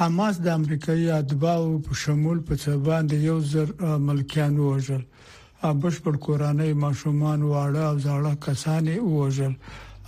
حماس 0.00 0.40
د 0.42 0.50
امریکایي 0.60 1.08
ادباو 1.20 1.68
په 1.86 2.00
شمول 2.04 2.42
په 2.50 2.62
څبان 2.66 3.10
د 3.14 3.26
یو 3.28 3.38
زر 3.52 3.72
ملکیان 4.10 4.58
وژل 4.66 5.02
بشپړ 5.82 6.16
کورانه 6.26 6.68
ماشومان 6.86 7.42
واړه 7.48 7.82
او 7.88 7.96
زاړه 8.04 8.32
کسانې 8.46 8.94
وژل 9.18 9.56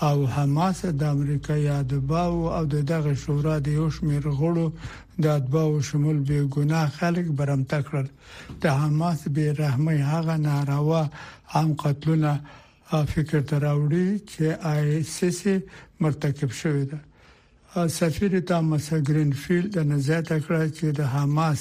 او 0.03 0.17
حماس 0.37 0.81
د 1.01 1.03
امریکا 1.15 1.55
یا 1.57 1.79
د 1.91 1.95
باو 2.11 2.37
او 2.57 2.65
د 2.75 2.77
دغه 2.93 3.15
شورا 3.23 3.57
د 3.67 3.69
یو 3.79 3.87
شمېر 3.97 4.25
غړو 4.41 4.67
د 5.23 5.25
اتباو 5.39 5.81
شمول 5.89 6.19
به 6.29 6.37
ګناه 6.55 6.89
خلک 6.99 7.27
برمته 7.39 7.79
کړل 7.89 8.07
د 8.63 8.65
حماس 8.83 9.21
به 9.35 9.45
رحمي 9.63 9.99
هغه 10.13 10.37
ناروا 10.49 11.05
هم 11.55 11.69
قتلونه 11.83 12.33
فکر 13.13 13.41
تراوړي 13.51 14.09
چې 14.31 14.45
آی 14.73 15.03
سیس 15.17 15.41
مرتکب 16.01 16.51
شوی 16.61 16.85
ده 16.91 16.99
سفیر 17.99 18.33
تامس 18.49 18.87
گرینفیلد 19.09 19.79
نزه 19.93 20.19
تکړه 20.31 20.63
چې 20.77 20.87
د 20.99 21.11
حماس 21.15 21.61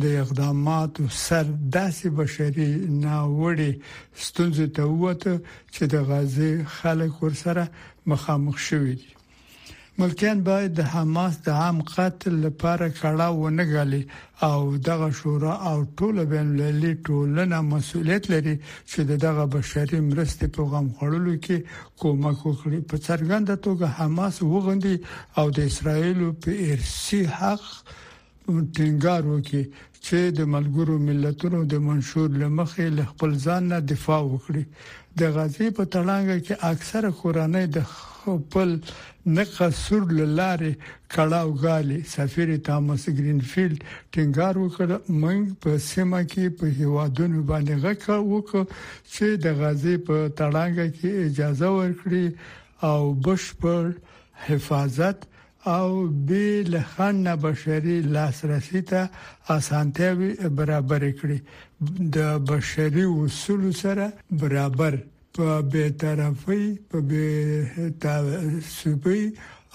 د 0.00 0.04
اقداماتو 0.24 1.04
سر 1.22 1.46
داسې 1.76 2.08
بشري 2.18 2.68
ناوړي 3.04 3.72
ستونزې 4.26 4.66
ته 4.76 4.84
وته 5.02 5.34
چې 5.74 5.82
د 5.94 5.94
غزه 6.10 6.50
خلک 6.76 7.12
ورسره 7.24 7.64
مخامخ 8.10 8.56
شوي 8.68 8.94
دي 9.00 9.10
ملکیان 9.98 10.38
باید 10.48 10.72
د 10.76 10.80
حماس 10.94 11.34
د 11.46 11.48
عام 11.62 11.80
قتل 11.94 12.32
لپاره 12.46 12.86
کړه 13.00 13.26
و 13.40 13.48
نه 13.58 13.64
غالي 13.72 14.02
او 14.48 14.58
دغه 14.88 15.08
شورا 15.18 15.54
او 15.70 15.76
ټوله 15.98 16.22
بین 16.32 16.46
المللي 16.50 16.92
ټولنه 17.08 17.56
مسولیت 17.72 18.24
لري 18.34 18.54
چې 18.90 19.00
دغه 19.26 19.44
بشري 19.56 20.00
مرستې 20.10 20.46
پروګرام 20.54 20.86
خړلو 20.96 21.34
کې 21.44 21.58
کومک 22.02 22.38
وکړي 22.46 22.80
په 22.90 22.96
څرګنده 23.08 23.54
توګه 23.66 23.86
حماس 23.98 24.36
وغندي 24.42 24.96
او 25.38 25.46
د 25.56 25.58
اسرایل 25.72 26.20
په 26.42 26.50
ارسي 26.72 27.22
حق 27.40 27.64
ټینګار 28.74 29.22
وکړي 29.32 29.64
چې 30.06 30.18
د 30.38 30.50
ملګرو 30.54 30.96
ملتونو 31.08 31.58
د 31.72 31.84
منشور 31.88 32.28
لمخې 32.42 32.86
له 32.98 33.04
خپل 33.10 33.30
ځان 33.44 33.62
نه 33.72 33.78
دفاع 33.92 34.22
وکړي 34.28 34.64
د 35.20 35.30
غزي 35.36 35.68
په 35.76 35.84
تړانګه 35.94 36.36
کې 36.46 36.54
اکثره 36.72 37.10
کورانه 37.20 37.60
د 37.76 37.78
خپل 37.94 38.68
نقصور 39.36 40.02
لاره 40.38 40.70
کړهو 41.12 41.50
غالي 41.64 41.98
سفیر 42.14 42.48
تامس 42.68 43.02
گرینفیلد 43.18 43.78
ټینګار 44.12 44.54
وکړ 44.58 44.86
موږ 45.20 45.40
په 45.62 45.70
سیمه 45.90 46.20
کې 46.30 46.44
په 46.58 46.64
هوادونو 46.78 47.38
باندې 47.50 47.74
غکه 47.84 48.14
وکړو 48.32 48.64
چې 49.12 49.26
د 49.44 49.60
غزي 49.62 49.96
په 50.08 50.16
تړانګه 50.38 50.86
کې 50.96 51.10
اجازه 51.28 51.68
ورکړي 51.78 52.24
او 52.90 53.00
بشپړ 53.24 53.84
حفاظت 54.46 55.18
او 55.64 56.06
بیل 56.06 56.78
خنه 56.82 57.36
بشري 57.36 58.00
لاسرسي 58.00 58.80
ته 58.90 59.10
اسانتیا 59.48 60.10
برابر 60.58 61.02
کړي 61.20 61.38
د 62.16 62.18
بشري 62.50 63.04
اصول 63.24 63.62
سره 63.82 64.06
برابر 64.40 64.94
په 65.34 65.46
به 65.72 65.84
طرفي 66.02 66.62
په 66.88 66.98
به 67.08 67.24
تعصبي 68.02 69.22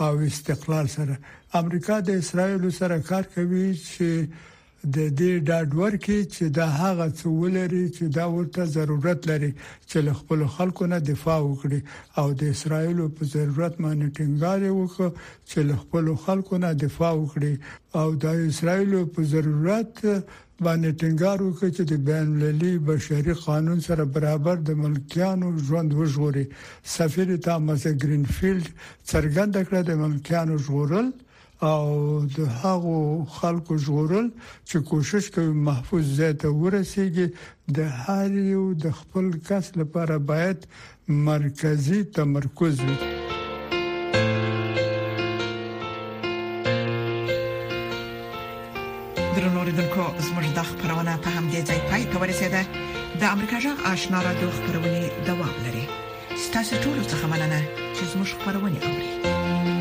او 0.04 0.13
استقلال 0.32 0.88
سره 0.95 1.15
امریکا 1.60 1.95
د 2.00 2.10
اسرایل 2.21 2.63
سره 2.80 2.97
کار 3.10 3.23
کوي 3.36 3.67
چې 3.89 4.10
د 4.96 4.98
دې 5.20 5.32
ډاډ 5.48 5.70
ورکړي 5.82 6.20
چې 6.36 6.44
دا 6.58 6.68
هغه 6.84 7.08
څه 7.18 7.26
ولري 7.42 7.86
چې 7.98 8.04
دا 8.18 8.26
ورته 8.36 8.62
ضرورت 8.78 9.20
لري 9.30 9.52
چې 9.90 9.98
له 10.08 10.13
خپل 10.20 10.40
خلکو 10.56 10.84
نه 10.94 11.00
دفاع 11.12 11.40
وکړي 11.46 11.82
او 12.20 12.28
د 12.40 12.44
اسرایلو 12.56 13.06
په 13.16 13.24
ضرورت 13.34 13.74
باندې 13.82 14.08
ټینګار 14.18 14.60
وکړي 14.74 15.12
چې 15.50 15.60
له 15.70 15.76
خپل 15.82 16.06
خلکو 16.24 16.54
نه 16.63 16.70
دفاع 16.86 17.13
وکړي 17.18 17.54
او 18.00 18.08
د 18.24 18.26
اسرایلو 18.52 19.00
په 19.13 19.22
ضرورت 19.34 19.94
باندې 20.66 20.90
ټینګار 21.02 21.38
وکړي 21.44 21.70
چې 21.78 21.84
د 21.92 21.94
بین 22.10 22.22
المللي 22.30 22.74
بشري 22.90 23.34
قانون 23.48 23.80
سره 23.88 24.04
برابر 24.16 24.56
د 24.68 24.72
ملکیانو 24.84 25.48
ژوند 25.66 25.90
وژغوري 26.00 26.46
سفیر 26.98 27.28
تامس 27.46 27.84
گرینفیلد 28.02 28.66
څرګنده 29.12 29.62
کړه 29.68 29.82
د 29.84 29.92
ملکیانو 30.04 30.54
ژغورل 30.66 31.08
او 31.62 32.22
د 32.38 32.39
هغو 32.62 33.26
خلکو 33.38 33.74
جوړل 33.86 34.28
چې 34.70 34.78
کوشش 34.89 35.24
کوي 35.36 35.52
محفوظ 35.67 36.04
ځای 36.20 36.34
ته 36.41 36.48
ورسیږي 36.50 37.28
د 37.78 37.80
هر 38.04 38.30
یو 38.54 38.65
د 38.84 38.86
خپل 39.00 39.26
کس 39.48 39.65
لپاره 39.82 40.15
باید 40.32 40.60
مرکزی 41.30 42.00
تمرکز 42.17 42.76
وي 42.88 42.96
درنوریدونکو 49.36 50.06
زموږ 50.28 50.46
د 50.58 50.60
خبرونه 50.70 51.13
په 51.24 51.30
هم 51.36 51.46
دي 51.52 51.62
ځای 51.70 51.80
پای 51.89 52.04
ته 52.12 52.15
ورسیده 52.26 52.62
د 53.20 53.22
امریکا 53.34 53.58
جغ 53.63 53.78
آشنا 53.93 54.20
را 54.28 54.34
دوه 54.41 54.54
خبرونه 54.60 54.91
دوام 55.32 55.56
لري 55.65 55.86
ستاسو 56.46 56.74
ټول 56.84 57.00
څه 57.12 57.15
مننه 57.34 57.60
چې 57.96 58.02
زموږ 58.13 58.28
خبرونه 58.41 58.78
اوري 58.88 59.27